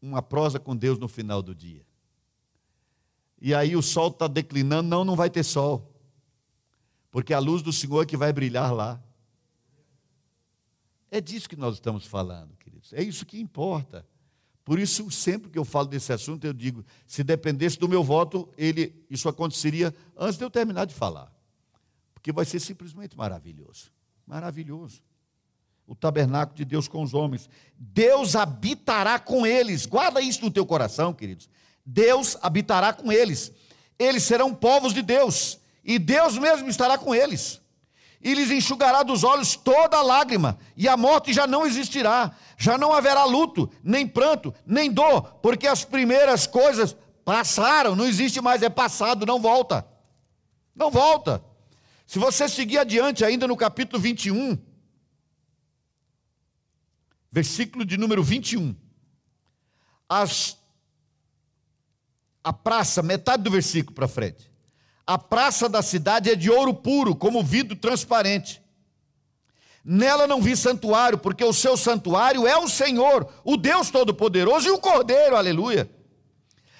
uma 0.00 0.22
prosa 0.22 0.60
com 0.60 0.76
Deus 0.76 0.98
no 0.98 1.08
final 1.08 1.42
do 1.42 1.54
dia. 1.54 1.87
E 3.40 3.54
aí 3.54 3.76
o 3.76 3.82
sol 3.82 4.08
está 4.08 4.26
declinando, 4.26 4.88
não, 4.88 5.04
não 5.04 5.16
vai 5.16 5.30
ter 5.30 5.42
sol. 5.42 5.92
Porque 7.10 7.32
a 7.32 7.38
luz 7.38 7.62
do 7.62 7.72
Senhor 7.72 8.02
é 8.02 8.06
que 8.06 8.16
vai 8.16 8.32
brilhar 8.32 8.72
lá. 8.72 9.02
É 11.10 11.20
disso 11.20 11.48
que 11.48 11.56
nós 11.56 11.74
estamos 11.74 12.06
falando, 12.06 12.56
queridos. 12.56 12.92
É 12.92 13.02
isso 13.02 13.24
que 13.24 13.40
importa. 13.40 14.06
Por 14.64 14.78
isso, 14.78 15.10
sempre 15.10 15.50
que 15.50 15.58
eu 15.58 15.64
falo 15.64 15.88
desse 15.88 16.12
assunto, 16.12 16.44
eu 16.44 16.52
digo: 16.52 16.84
se 17.06 17.24
dependesse 17.24 17.78
do 17.78 17.88
meu 17.88 18.04
voto, 18.04 18.48
ele, 18.58 18.94
isso 19.08 19.28
aconteceria 19.28 19.94
antes 20.16 20.36
de 20.36 20.44
eu 20.44 20.50
terminar 20.50 20.84
de 20.84 20.94
falar 20.94 21.32
porque 22.28 22.32
vai 22.32 22.44
ser 22.44 22.60
simplesmente 22.60 23.16
maravilhoso. 23.16 23.90
Maravilhoso. 24.26 25.00
O 25.86 25.94
tabernáculo 25.94 26.54
de 26.54 26.64
Deus 26.64 26.86
com 26.86 27.02
os 27.02 27.14
homens. 27.14 27.48
Deus 27.78 28.36
habitará 28.36 29.18
com 29.18 29.46
eles. 29.46 29.86
Guarda 29.86 30.20
isso 30.20 30.44
no 30.44 30.50
teu 30.50 30.66
coração, 30.66 31.14
queridos. 31.14 31.48
Deus 31.90 32.36
habitará 32.42 32.92
com 32.92 33.10
eles. 33.10 33.50
Eles 33.98 34.22
serão 34.22 34.54
povos 34.54 34.92
de 34.92 35.00
Deus, 35.00 35.58
e 35.82 35.98
Deus 35.98 36.36
mesmo 36.36 36.68
estará 36.68 36.98
com 36.98 37.14
eles. 37.14 37.62
E 38.20 38.34
lhes 38.34 38.50
enxugará 38.50 39.02
dos 39.02 39.24
olhos 39.24 39.56
toda 39.56 40.02
lágrima, 40.02 40.58
e 40.76 40.86
a 40.86 40.98
morte 40.98 41.32
já 41.32 41.46
não 41.46 41.64
existirá. 41.64 42.36
Já 42.58 42.76
não 42.76 42.92
haverá 42.92 43.24
luto, 43.24 43.70
nem 43.82 44.06
pranto, 44.06 44.52
nem 44.66 44.90
dor, 44.92 45.22
porque 45.40 45.66
as 45.66 45.82
primeiras 45.82 46.46
coisas 46.46 46.94
passaram, 47.24 47.96
não 47.96 48.04
existe 48.04 48.38
mais, 48.40 48.62
é 48.62 48.68
passado, 48.68 49.24
não 49.24 49.40
volta. 49.40 49.86
Não 50.74 50.90
volta. 50.90 51.42
Se 52.06 52.18
você 52.18 52.48
seguir 52.50 52.78
adiante, 52.78 53.24
ainda 53.24 53.46
no 53.46 53.56
capítulo 53.56 54.00
21, 54.02 54.58
versículo 57.30 57.84
de 57.84 57.96
número 57.96 58.22
21, 58.22 58.76
as, 60.06 60.57
a 62.42 62.52
praça, 62.52 63.02
metade 63.02 63.42
do 63.42 63.50
versículo 63.50 63.94
para 63.94 64.08
frente, 64.08 64.50
a 65.06 65.16
praça 65.16 65.68
da 65.68 65.82
cidade 65.82 66.30
é 66.30 66.34
de 66.34 66.50
ouro 66.50 66.74
puro, 66.74 67.14
como 67.14 67.42
vidro 67.42 67.76
transparente. 67.76 68.62
Nela 69.84 70.26
não 70.26 70.42
vi 70.42 70.54
santuário, 70.54 71.16
porque 71.16 71.42
o 71.42 71.52
seu 71.52 71.76
santuário 71.76 72.46
é 72.46 72.58
o 72.58 72.68
Senhor, 72.68 73.26
o 73.42 73.56
Deus 73.56 73.90
Todo-Poderoso 73.90 74.68
e 74.68 74.70
o 74.70 74.78
Cordeiro, 74.78 75.34
aleluia. 75.34 75.90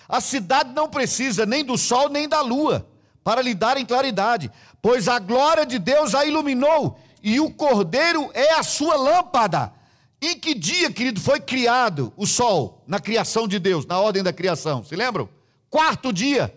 A 0.08 0.20
cidade 0.20 0.72
não 0.74 0.88
precisa 0.88 1.44
nem 1.44 1.64
do 1.64 1.76
sol 1.76 2.08
nem 2.08 2.28
da 2.28 2.40
lua 2.40 2.88
para 3.22 3.42
lhe 3.42 3.54
darem 3.54 3.84
claridade, 3.84 4.50
pois 4.80 5.06
a 5.06 5.18
glória 5.18 5.66
de 5.66 5.78
Deus 5.78 6.14
a 6.14 6.24
iluminou, 6.24 6.98
e 7.22 7.40
o 7.40 7.50
cordeiro 7.50 8.30
é 8.32 8.54
a 8.54 8.62
sua 8.62 8.96
lâmpada. 8.96 9.72
Em 10.20 10.38
que 10.38 10.54
dia, 10.54 10.90
querido, 10.90 11.20
foi 11.20 11.38
criado 11.38 12.12
o 12.16 12.26
sol 12.26 12.82
na 12.86 12.98
criação 12.98 13.46
de 13.46 13.58
Deus, 13.58 13.84
na 13.84 13.98
ordem 13.98 14.22
da 14.22 14.32
criação? 14.32 14.82
Se 14.82 14.96
lembram? 14.96 15.28
Quarto 15.70 16.12
dia. 16.12 16.54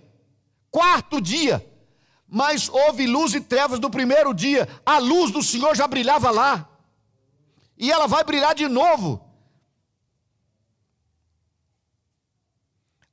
Quarto 0.69 1.21
dia. 1.21 1.65
Mas 2.27 2.69
houve 2.69 3.05
luz 3.05 3.33
e 3.33 3.41
trevas 3.41 3.79
no 3.79 3.89
primeiro 3.89 4.33
dia. 4.33 4.67
A 4.85 4.97
luz 4.97 5.31
do 5.31 5.43
Senhor 5.43 5.75
já 5.75 5.87
brilhava 5.87 6.31
lá. 6.31 6.67
E 7.77 7.91
ela 7.91 8.07
vai 8.07 8.23
brilhar 8.23 8.55
de 8.55 8.67
novo. 8.67 9.31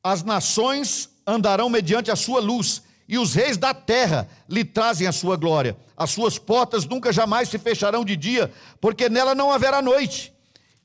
As 0.02 0.22
nações 0.22 1.10
andarão 1.26 1.68
mediante 1.68 2.10
a 2.10 2.16
sua 2.16 2.40
luz, 2.40 2.82
e 3.06 3.18
os 3.18 3.34
reis 3.34 3.56
da 3.56 3.74
terra 3.74 4.28
lhe 4.48 4.64
trazem 4.64 5.06
a 5.06 5.12
sua 5.12 5.36
glória. 5.36 5.76
As 5.96 6.10
suas 6.10 6.38
portas 6.38 6.84
nunca 6.84 7.12
jamais 7.12 7.48
se 7.48 7.58
fecharão 7.58 8.04
de 8.04 8.16
dia, 8.16 8.52
porque 8.80 9.08
nela 9.08 9.34
não 9.34 9.52
haverá 9.52 9.82
noite. 9.82 10.32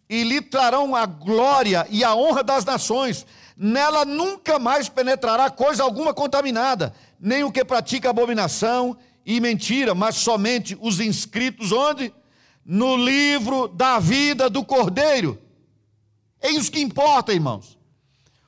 E 0.10 0.24
lhe 0.24 0.42
trarão 0.42 0.96
a 0.96 1.06
glória 1.06 1.86
e 1.90 2.04
a 2.04 2.16
honra 2.16 2.44
das 2.44 2.66
nações. 2.66 3.26
Nela 3.56 4.04
nunca 4.06 4.58
mais 4.58 4.90
penetrará 4.90 5.50
coisa 5.50 5.84
alguma 5.84 6.14
contaminada, 6.14 6.94
nem 7.20 7.44
o 7.44 7.52
que 7.52 7.64
pratica 7.64 8.10
abominação 8.10 8.98
e 9.26 9.40
mentira, 9.40 9.94
mas 9.94 10.16
somente 10.16 10.78
os 10.82 11.00
inscritos 11.00 11.72
onde? 11.72 12.14
No 12.66 12.96
livro 12.96 13.68
da 13.68 14.00
vida 14.00 14.50
do 14.50 14.64
Cordeiro. 14.64 15.40
É 16.42 16.50
isso 16.50 16.72
que 16.72 16.82
importa, 16.82 17.34
irmãos. 17.34 17.78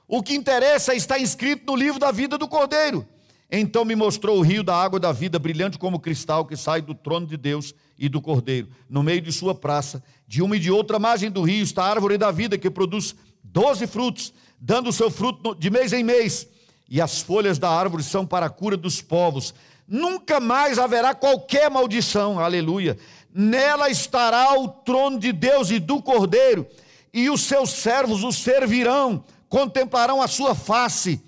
O 0.08 0.22
que 0.22 0.36
interessa 0.36 0.94
é 0.94 0.98
estar 0.98 1.20
inscrito 1.20 1.72
no 1.72 1.76
livro 1.78 2.00
da 2.00 2.12
vida 2.12 2.38
do 2.38 2.48
Cordeiro. 2.48 3.08
Então 3.50 3.86
me 3.86 3.96
mostrou 3.96 4.38
o 4.38 4.42
rio 4.42 4.64
da 4.64 4.76
água 4.76 5.00
da 5.00 5.12
vida, 5.12 5.40
brilhante 5.40 5.78
como 5.78 6.00
cristal, 6.00 6.46
que 6.46 6.58
sai 6.58 6.82
do 6.82 6.94
trono 6.94 7.28
de 7.28 7.38
Deus 7.38 7.74
e 7.98 8.10
do 8.10 8.22
Cordeiro. 8.22 8.68
No 8.90 9.04
meio 9.04 9.22
de 9.22 9.32
sua 9.32 9.54
praça, 9.56 10.04
de 10.28 10.42
uma 10.42 10.58
e 10.58 10.60
de 10.60 10.72
outra 10.72 11.00
margem 11.00 11.32
do 11.32 11.42
rio, 11.42 11.64
está 11.64 11.84
a 11.84 11.90
árvore 11.90 12.18
da 12.18 12.32
vida, 12.32 12.58
que 12.58 12.70
produz 12.70 13.16
doze 13.44 13.88
frutos, 13.88 14.34
dando 14.60 14.90
o 14.90 14.94
seu 14.94 15.10
fruto 15.12 15.56
de 15.56 15.70
mês 15.70 15.94
em 15.94 16.04
mês. 16.04 16.48
E 16.90 17.02
as 17.02 17.22
folhas 17.22 17.58
da 17.58 17.70
árvore 17.70 18.04
são 18.04 18.26
para 18.26 18.46
a 18.46 18.50
cura 18.50 18.78
dos 18.78 19.02
povos. 19.02 19.54
Nunca 19.88 20.40
mais 20.40 20.80
haverá 20.80 21.14
qualquer 21.14 21.70
maldição, 21.70 22.40
aleluia. 22.40 22.98
Nela 23.34 23.90
estará 23.90 24.58
o 24.60 24.68
trono 24.68 25.20
de 25.20 25.32
Deus 25.32 25.70
e 25.70 25.80
do 25.80 26.02
Cordeiro, 26.02 26.66
e 27.14 27.30
os 27.30 27.42
seus 27.42 27.72
servos 27.72 28.24
o 28.24 28.32
servirão, 28.32 29.24
contemplarão 29.50 30.22
a 30.22 30.28
sua 30.28 30.56
face 30.56 31.22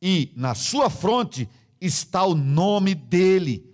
e 0.00 0.30
na 0.36 0.54
sua 0.54 0.88
fronte 0.88 1.48
está 1.80 2.24
o 2.24 2.34
nome 2.34 2.94
dele. 2.94 3.64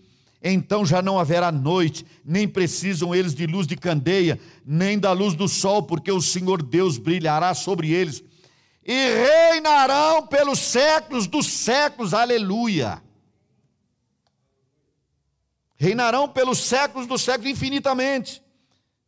Então 0.42 0.84
já 0.84 1.00
não 1.00 1.18
haverá 1.18 1.50
noite, 1.50 2.04
nem 2.24 2.46
precisam 2.46 3.14
eles 3.14 3.34
de 3.34 3.46
luz 3.46 3.66
de 3.66 3.76
candeia, 3.76 4.38
nem 4.64 4.98
da 4.98 5.12
luz 5.12 5.34
do 5.34 5.48
sol, 5.48 5.82
porque 5.82 6.12
o 6.12 6.20
Senhor 6.20 6.62
Deus 6.62 6.98
brilhará 6.98 7.54
sobre 7.54 7.90
eles 7.90 8.22
e 8.84 8.92
reinarão 8.92 10.26
pelos 10.26 10.58
séculos 10.58 11.26
dos 11.26 11.46
séculos. 11.46 12.12
Aleluia. 12.12 13.02
Reinarão 15.76 16.28
pelos 16.28 16.58
séculos 16.58 17.06
dos 17.06 17.22
séculos 17.22 17.50
infinitamente. 17.50 18.42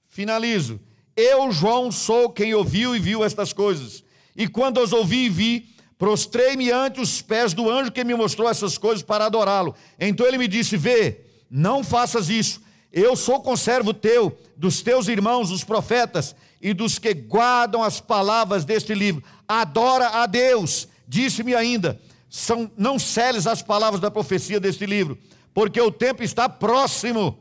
Finalizo. 0.09 0.81
Eu, 1.17 1.51
João, 1.53 1.91
sou 1.93 2.31
quem 2.31 2.55
ouviu 2.55 2.97
e 2.97 2.99
viu 2.99 3.25
estas 3.25 3.53
coisas. 3.53 4.03
E 4.35 4.49
quando 4.49 4.81
as 4.81 4.93
ouvi 4.93 5.25
e 5.25 5.31
vi, 5.31 5.77
Prostrei-me 5.99 6.71
ante 6.71 7.01
os 7.01 7.23
pés 7.23 7.55
do 7.55 7.71
anjo 7.71 7.91
que 7.91 8.05
me 8.05 8.15
mostrou 8.15 8.49
essas 8.49 8.77
coisas 8.77 9.03
para 9.03 9.25
adorá-lo. 9.25 9.75
Então 9.99 10.27
ele 10.27 10.37
me 10.37 10.47
disse: 10.47 10.77
Vê, 10.77 11.23
não 11.51 11.83
faças 11.83 12.29
isso. 12.29 12.61
Eu 12.93 13.17
sou 13.17 13.41
conservo 13.41 13.95
teu, 13.95 14.39
dos 14.57 14.83
teus 14.83 15.09
irmãos, 15.09 15.51
os 15.51 15.65
profetas, 15.65 16.37
e 16.67 16.75
dos 16.75 16.99
que 16.99 17.15
guardam 17.15 17.81
as 17.81 18.01
palavras 18.01 18.65
deste 18.65 18.93
livro. 18.93 19.23
Adora 19.47 20.09
a 20.09 20.27
Deus. 20.27 20.89
Disse-me 21.07 21.55
ainda: 21.55 22.01
são, 22.29 22.69
não 22.77 22.99
celes 22.99 23.47
as 23.47 23.63
palavras 23.63 24.01
da 24.01 24.11
profecia 24.11 24.59
deste 24.59 24.85
livro, 24.85 25.17
porque 25.55 25.81
o 25.81 25.93
tempo 25.93 26.25
está 26.25 26.49
próximo. 26.49 27.39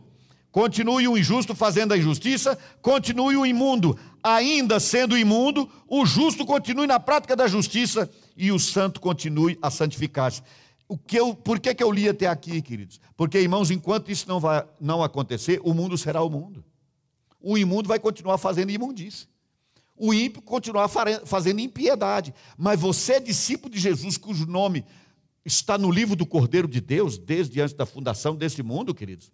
Continue 0.52 1.08
o 1.08 1.18
injusto 1.18 1.56
fazendo 1.56 1.92
a 1.92 1.98
injustiça, 1.98 2.56
continue 2.84 3.36
o 3.36 3.48
imundo, 3.48 3.98
ainda 4.22 4.80
sendo 4.80 5.18
imundo, 5.18 5.68
o 5.88 6.06
justo 6.06 6.46
continue 6.46 6.86
na 6.86 7.00
prática 7.00 7.36
da 7.36 7.48
justiça 7.48 8.08
e 8.38 8.52
o 8.52 8.60
santo 8.60 9.02
continue 9.02 9.58
a 9.60 9.72
santificar-se. 9.72 10.44
O 10.88 11.00
que 11.00 11.20
eu, 11.20 11.34
por 11.34 11.60
que, 11.60 11.74
que 11.74 11.84
eu 11.84 11.92
li 11.92 12.08
até 12.08 12.28
aqui, 12.28 12.62
queridos? 12.62 13.02
Porque, 13.18 13.40
irmãos, 13.40 13.72
enquanto 13.72 14.12
isso 14.12 14.30
não 14.30 14.40
vai 14.40 14.64
não 14.80 15.02
acontecer, 15.02 15.60
o 15.64 15.74
mundo 15.74 15.98
será 15.98 16.22
o 16.22 16.30
mundo. 16.30 16.64
O 17.48 17.60
imundo 17.60 17.88
vai 17.88 18.00
continuar 18.00 18.40
fazendo 18.40 18.72
imundície. 18.72 19.28
O 19.96 20.12
ímpio 20.12 20.42
continuar 20.42 20.90
fazendo 20.90 21.60
impiedade. 21.60 22.34
Mas 22.58 22.80
você 22.80 23.14
é 23.14 23.20
discípulo 23.20 23.72
de 23.72 23.80
Jesus, 23.80 24.18
cujo 24.18 24.48
nome 24.48 24.84
está 25.46 25.78
no 25.78 25.92
livro 25.92 26.16
do 26.16 26.26
Cordeiro 26.26 26.68
de 26.68 26.82
Deus, 26.82 27.20
desde 27.20 27.62
antes 27.62 27.76
da 27.76 27.86
fundação 27.86 28.36
desse 28.36 28.64
mundo, 28.64 28.96
queridos. 28.96 29.32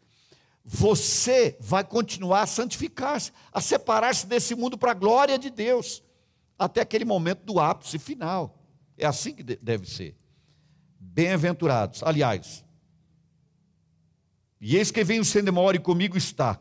Você 0.66 1.55
vai 1.62 1.86
continuar 1.86 2.41
a 2.41 2.47
santificar-se, 2.47 3.32
a 3.49 3.62
separar-se 3.62 4.28
desse 4.28 4.55
mundo 4.55 4.78
para 4.78 4.91
a 4.91 4.93
glória 4.93 5.39
de 5.39 5.49
Deus, 5.49 6.03
até 6.59 6.82
aquele 6.82 7.05
momento 7.05 7.45
do 7.45 7.62
ápice 7.62 7.97
final. 7.97 8.62
É 8.97 9.05
assim 9.05 9.34
que 9.34 9.41
deve 9.41 9.89
ser. 9.89 10.18
Bem-aventurados. 10.99 12.03
Aliás, 12.03 12.66
e 14.59 14.76
eis 14.76 14.91
que 14.91 15.01
vem 15.01 15.22
o 15.22 15.26
sem 15.26 15.41
demora 15.41 15.78
e 15.78 15.80
comigo 15.80 16.18
está. 16.18 16.59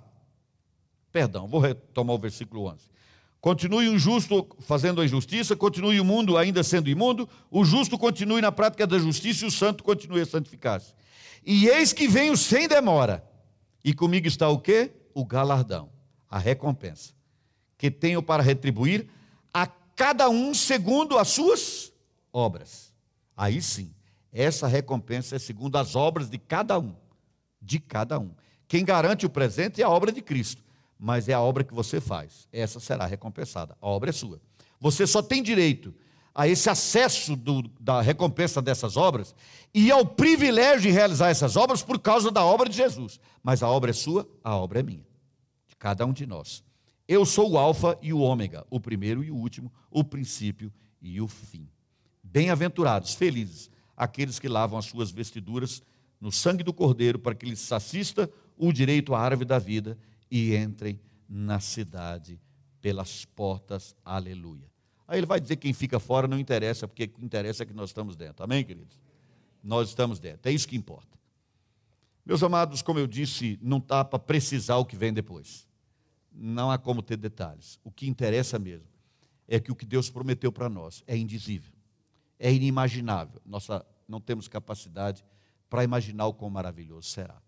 Perdão, 1.13 1.49
vou 1.49 1.61
retomar 1.61 2.15
o 2.15 2.19
versículo 2.19 2.67
11. 2.67 2.89
Continue 3.41 3.89
o 3.89 3.99
justo 3.99 4.47
fazendo 4.61 5.01
a 5.01 5.05
injustiça, 5.05 5.57
continue 5.57 5.99
o 5.99 6.05
mundo 6.05 6.37
ainda 6.37 6.63
sendo 6.63 6.91
imundo, 6.91 7.29
o 7.51 7.65
justo 7.65 7.99
continue 7.99 8.43
na 8.43 8.53
prática 8.53 8.87
da 8.87 8.99
justiça 8.99 9.45
e 9.45 9.49
o 9.49 9.51
santo 9.51 9.83
continue 9.83 10.21
a 10.21 10.27
santificar-se. 10.27 10.93
E 11.45 11.67
eis 11.69 11.93
que 11.93 12.07
venho 12.07 12.37
sem 12.37 12.69
demora. 12.69 13.25
E 13.83 13.95
comigo 13.95 14.27
está 14.27 14.49
o 14.49 14.59
quê? 14.59 14.93
O 15.15 15.25
galardão, 15.25 15.89
a 16.29 16.39
recompensa, 16.39 17.15
que 17.79 17.91
tenho 17.91 18.23
para 18.23 18.43
retribuir 18.43 19.09
a 19.55 19.67
cada 19.67 20.29
um 20.29 20.53
segundo 20.53 21.17
as 21.17 21.29
suas 21.29 21.91
obras. 22.31 22.93
Aí 23.35 23.63
sim, 23.63 23.91
essa 24.31 24.69
recompensa 24.69 25.37
é 25.37 25.39
segundo 25.39 25.77
as 25.77 25.97
obras 25.97 26.29
de 26.29 26.37
cada 26.37 26.79
um, 26.79 26.95
de 27.61 27.81
cada 27.81 28.19
um. 28.19 28.33
Quem 28.69 28.85
garante 28.85 29.25
o 29.25 29.31
presente 29.31 29.81
é 29.81 29.85
a 29.85 29.89
obra 29.89 30.13
de 30.13 30.21
Cristo 30.21 30.63
mas 31.01 31.31
é 31.31 31.33
a 31.33 31.41
obra 31.41 31.65
que 31.65 31.73
você 31.73 31.99
faz. 31.99 32.47
Essa 32.53 32.79
será 32.79 33.07
recompensada. 33.07 33.75
A 33.81 33.89
obra 33.89 34.11
é 34.11 34.13
sua. 34.13 34.39
Você 34.79 35.07
só 35.07 35.23
tem 35.23 35.43
direito 35.43 35.95
a 36.35 36.47
esse 36.47 36.69
acesso 36.69 37.35
do, 37.35 37.63
da 37.81 38.03
recompensa 38.03 38.61
dessas 38.61 38.99
obras 38.99 39.35
e 39.75 39.91
ao 39.91 40.05
privilégio 40.05 40.83
de 40.83 40.91
realizar 40.91 41.31
essas 41.31 41.57
obras 41.57 41.83
por 41.83 41.99
causa 41.99 42.31
da 42.31 42.45
obra 42.45 42.69
de 42.69 42.77
Jesus. 42.77 43.19
Mas 43.43 43.63
a 43.63 43.69
obra 43.69 43.91
é 43.91 43.95
sua, 43.95 44.29
a 44.45 44.55
obra 44.55 44.81
é 44.81 44.83
minha, 44.83 45.07
de 45.67 45.75
cada 45.77 46.05
um 46.05 46.13
de 46.13 46.27
nós. 46.27 46.63
Eu 47.09 47.25
sou 47.25 47.51
o 47.51 47.59
Alfa 47.59 47.99
e 48.03 48.13
o 48.13 48.21
Ômega, 48.21 48.67
o 48.71 48.79
primeiro 48.79 49.25
e 49.25 49.31
o 49.31 49.37
último, 49.37 49.73
o 49.91 50.05
princípio 50.05 50.71
e 51.01 51.21
o 51.21 51.27
fim. 51.27 51.67
Bem-aventurados, 52.23 53.15
felizes, 53.15 53.71
aqueles 53.97 54.39
que 54.39 54.49
lavam 54.49 54.79
as 54.79 54.85
suas 54.85 55.11
vestiduras 55.11 55.83
no 56.21 56.31
sangue 56.31 56.63
do 56.63 56.75
Cordeiro, 56.75 57.19
para 57.19 57.35
que 57.35 57.47
lhes 57.47 57.73
assista 57.73 58.31
o 58.57 58.71
direito 58.71 59.15
à 59.15 59.21
árvore 59.21 59.47
da 59.47 59.59
vida 59.59 59.99
e 60.31 60.55
entrem 60.57 61.01
na 61.29 61.61
cidade 61.61 62.41
pelas 62.81 63.25
portas. 63.25 63.97
Aleluia. 64.05 64.71
Aí 65.07 65.19
ele 65.19 65.27
vai 65.27 65.41
dizer 65.41 65.57
que 65.57 65.63
quem 65.63 65.73
fica 65.73 65.99
fora 65.99 66.29
não 66.29 66.39
interessa, 66.39 66.87
porque 66.87 67.05
o 67.05 67.09
que 67.09 67.25
interessa 67.25 67.65
é 67.65 67.67
que 67.67 67.75
nós 67.75 67.91
estamos 67.91 68.17
dentro. 68.17 68.45
Amém, 68.45 68.65
queridos? 68.65 68.99
Nós 69.63 69.89
estamos 69.89 70.19
dentro. 70.19 70.49
É 70.49 70.53
isso 70.53 70.69
que 70.69 70.77
importa. 70.77 71.19
Meus 72.25 72.43
amados, 72.43 72.81
como 72.81 72.99
eu 72.99 73.07
disse, 73.07 73.59
não 73.61 73.79
está 73.79 74.05
para 74.05 74.19
precisar 74.19 74.77
o 74.77 74.85
que 74.85 74.97
vem 74.97 75.13
depois. 75.13 75.67
Não 76.33 76.71
há 76.71 76.79
como 76.79 77.03
ter 77.03 77.17
detalhes. 77.17 77.81
O 77.83 77.91
que 77.91 78.09
interessa 78.09 78.59
mesmo 78.59 78.87
é 79.49 79.59
que 79.59 79.73
o 79.73 79.75
que 79.75 79.85
Deus 79.85 80.09
prometeu 80.09 80.53
para 80.53 80.69
nós 80.69 81.03
é 81.09 81.17
indizível, 81.17 81.73
é 82.39 82.53
inimaginável. 82.53 83.43
Nossa, 83.45 83.85
não 84.07 84.21
temos 84.21 84.47
capacidade 84.47 85.25
para 85.69 85.83
imaginar 85.83 86.27
o 86.27 86.35
quão 86.35 86.51
maravilhoso 86.51 87.09
será. 87.09 87.43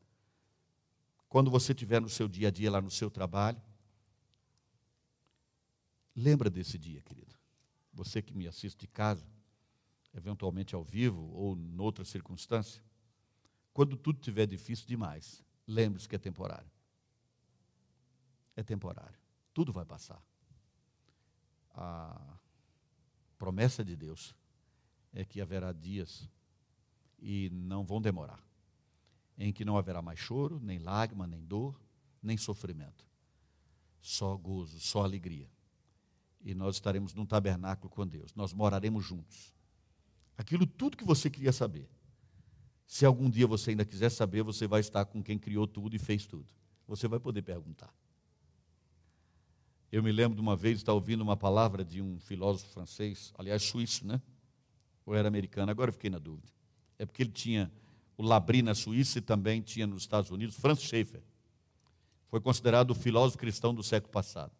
Quando 1.32 1.50
você 1.50 1.72
estiver 1.72 1.98
no 1.98 2.10
seu 2.10 2.28
dia 2.28 2.48
a 2.48 2.50
dia, 2.50 2.70
lá 2.70 2.78
no 2.78 2.90
seu 2.90 3.10
trabalho, 3.10 3.58
lembra 6.14 6.50
desse 6.50 6.76
dia, 6.76 7.00
querido. 7.00 7.34
Você 7.90 8.20
que 8.20 8.34
me 8.34 8.46
assiste 8.46 8.80
de 8.80 8.86
casa, 8.86 9.26
eventualmente 10.12 10.74
ao 10.74 10.84
vivo 10.84 11.32
ou 11.32 11.56
em 11.56 11.80
outra 11.80 12.04
circunstância, 12.04 12.84
quando 13.72 13.96
tudo 13.96 14.18
estiver 14.18 14.46
difícil 14.46 14.86
demais, 14.86 15.42
lembre-se 15.66 16.06
que 16.06 16.16
é 16.16 16.18
temporário. 16.18 16.70
É 18.54 18.62
temporário. 18.62 19.18
Tudo 19.54 19.72
vai 19.72 19.86
passar. 19.86 20.22
A 21.70 22.38
promessa 23.38 23.82
de 23.82 23.96
Deus 23.96 24.34
é 25.14 25.24
que 25.24 25.40
haverá 25.40 25.72
dias 25.72 26.28
e 27.18 27.48
não 27.48 27.86
vão 27.86 28.02
demorar 28.02 28.51
em 29.44 29.52
que 29.52 29.64
não 29.64 29.76
haverá 29.76 30.00
mais 30.00 30.20
choro, 30.20 30.60
nem 30.62 30.78
lágrima, 30.78 31.26
nem 31.26 31.44
dor, 31.44 31.80
nem 32.22 32.36
sofrimento. 32.36 33.04
Só 34.00 34.36
gozo, 34.36 34.78
só 34.78 35.02
alegria. 35.02 35.50
E 36.44 36.54
nós 36.54 36.76
estaremos 36.76 37.12
num 37.12 37.26
tabernáculo 37.26 37.90
com 37.90 38.06
Deus. 38.06 38.32
Nós 38.36 38.52
moraremos 38.52 39.04
juntos. 39.04 39.52
Aquilo 40.38 40.64
tudo 40.64 40.96
que 40.96 41.04
você 41.04 41.28
queria 41.28 41.52
saber. 41.52 41.90
Se 42.86 43.04
algum 43.04 43.28
dia 43.28 43.46
você 43.46 43.70
ainda 43.70 43.84
quiser 43.84 44.10
saber, 44.10 44.44
você 44.44 44.68
vai 44.68 44.80
estar 44.80 45.04
com 45.06 45.20
quem 45.20 45.36
criou 45.36 45.66
tudo 45.66 45.96
e 45.96 45.98
fez 45.98 46.24
tudo. 46.24 46.46
Você 46.86 47.08
vai 47.08 47.18
poder 47.18 47.42
perguntar. 47.42 47.92
Eu 49.90 50.04
me 50.04 50.12
lembro 50.12 50.36
de 50.36 50.40
uma 50.40 50.54
vez 50.54 50.78
estar 50.78 50.92
ouvindo 50.92 51.20
uma 51.20 51.36
palavra 51.36 51.84
de 51.84 52.00
um 52.00 52.20
filósofo 52.20 52.72
francês, 52.72 53.32
aliás, 53.36 53.62
suíço, 53.62 54.06
né? 54.06 54.22
Ou 55.04 55.16
era 55.16 55.26
americano, 55.26 55.70
agora 55.70 55.90
fiquei 55.90 56.10
na 56.10 56.18
dúvida. 56.18 56.52
É 56.96 57.04
porque 57.04 57.24
ele 57.24 57.32
tinha 57.32 57.72
o 58.16 58.22
Labri 58.22 58.62
na 58.62 58.74
Suíça 58.74 59.18
e 59.18 59.22
também 59.22 59.60
tinha 59.60 59.86
nos 59.86 60.02
Estados 60.02 60.30
Unidos, 60.30 60.56
Franz 60.56 60.80
Schaeffer. 60.80 61.22
Foi 62.28 62.40
considerado 62.40 62.90
o 62.90 62.94
filósofo 62.94 63.38
cristão 63.38 63.74
do 63.74 63.82
século 63.82 64.12
passado. 64.12 64.52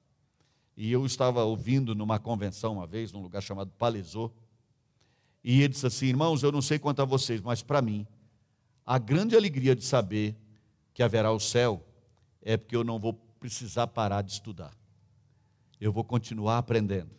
E 0.76 0.90
eu 0.90 1.04
estava 1.04 1.44
ouvindo 1.44 1.94
numa 1.94 2.18
convenção 2.18 2.74
uma 2.74 2.86
vez, 2.86 3.12
num 3.12 3.22
lugar 3.22 3.42
chamado 3.42 3.70
Palesô, 3.72 4.30
e 5.44 5.60
ele 5.60 5.68
disse 5.70 5.86
assim: 5.86 6.06
Irmãos, 6.06 6.42
eu 6.42 6.52
não 6.52 6.62
sei 6.62 6.78
quanto 6.78 7.02
a 7.02 7.04
vocês, 7.04 7.40
mas 7.40 7.62
para 7.62 7.82
mim, 7.82 8.06
a 8.84 8.98
grande 8.98 9.36
alegria 9.36 9.74
de 9.74 9.84
saber 9.84 10.36
que 10.94 11.02
haverá 11.02 11.32
o 11.32 11.40
céu 11.40 11.84
é 12.40 12.56
porque 12.56 12.76
eu 12.76 12.84
não 12.84 12.98
vou 12.98 13.14
precisar 13.38 13.86
parar 13.88 14.22
de 14.22 14.32
estudar. 14.32 14.72
Eu 15.80 15.92
vou 15.92 16.04
continuar 16.04 16.58
aprendendo. 16.58 17.10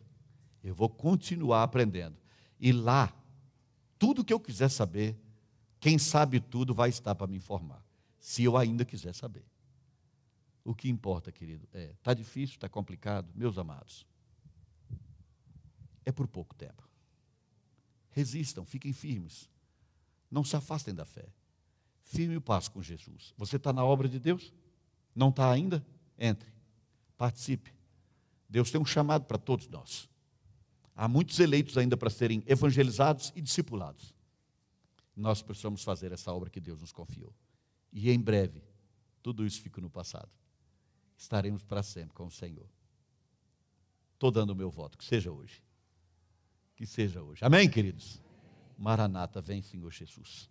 Eu 0.63 0.73
vou 0.73 0.87
continuar 0.87 1.63
aprendendo. 1.63 2.15
E 2.59 2.71
lá, 2.71 3.13
tudo 3.99 4.23
que 4.23 4.31
eu 4.31 4.39
quiser 4.39 4.69
saber, 4.69 5.17
quem 5.83 5.99
sabe 5.99 6.39
tudo 6.39 6.73
vai 6.73 6.87
estar 6.87 7.13
para 7.13 7.27
me 7.27 7.35
informar, 7.35 7.85
se 8.17 8.41
eu 8.41 8.55
ainda 8.55 8.85
quiser 8.85 9.13
saber. 9.13 9.43
O 10.63 10.73
que 10.73 10.87
importa, 10.87 11.29
querido, 11.29 11.67
é, 11.73 11.91
está 11.91 12.13
difícil, 12.13 12.55
está 12.55 12.69
complicado, 12.69 13.29
meus 13.35 13.57
amados. 13.57 14.07
É 16.05 16.11
por 16.13 16.25
pouco 16.25 16.55
tempo. 16.55 16.87
Resistam, 18.11 18.63
fiquem 18.63 18.93
firmes. 18.93 19.49
Não 20.31 20.41
se 20.41 20.55
afastem 20.55 20.95
da 20.95 21.03
fé. 21.03 21.27
Firme 22.01 22.37
o 22.37 22.41
passo 22.41 22.71
com 22.71 22.81
Jesus. 22.81 23.33
Você 23.35 23.57
está 23.57 23.73
na 23.73 23.83
obra 23.83 24.07
de 24.07 24.19
Deus? 24.21 24.53
Não 25.13 25.27
está 25.27 25.51
ainda? 25.51 25.85
Entre, 26.17 26.49
participe. 27.17 27.73
Deus 28.47 28.71
tem 28.71 28.79
um 28.79 28.85
chamado 28.85 29.25
para 29.25 29.37
todos 29.37 29.67
nós. 29.67 30.09
Há 30.95 31.09
muitos 31.09 31.41
eleitos 31.41 31.77
ainda 31.77 31.97
para 31.97 32.09
serem 32.09 32.41
evangelizados 32.47 33.33
e 33.35 33.41
discipulados 33.41 34.12
nós 35.15 35.41
precisamos 35.41 35.83
fazer 35.83 36.11
essa 36.11 36.33
obra 36.33 36.49
que 36.49 36.59
Deus 36.59 36.81
nos 36.81 36.91
confiou. 36.91 37.33
E 37.91 38.09
em 38.09 38.19
breve, 38.19 38.63
tudo 39.21 39.45
isso 39.45 39.61
fica 39.61 39.79
no 39.79 39.89
passado. 39.89 40.29
Estaremos 41.17 41.63
para 41.63 41.83
sempre 41.83 42.13
com 42.13 42.25
o 42.25 42.31
Senhor. 42.31 42.67
Estou 44.13 44.31
dando 44.31 44.51
o 44.51 44.55
meu 44.55 44.71
voto, 44.71 44.97
que 44.97 45.05
seja 45.05 45.31
hoje. 45.31 45.63
Que 46.75 46.85
seja 46.85 47.21
hoje. 47.21 47.43
Amém, 47.43 47.69
queridos? 47.69 48.21
Maranata, 48.77 49.41
vem, 49.41 49.61
Senhor 49.61 49.91
Jesus. 49.91 50.49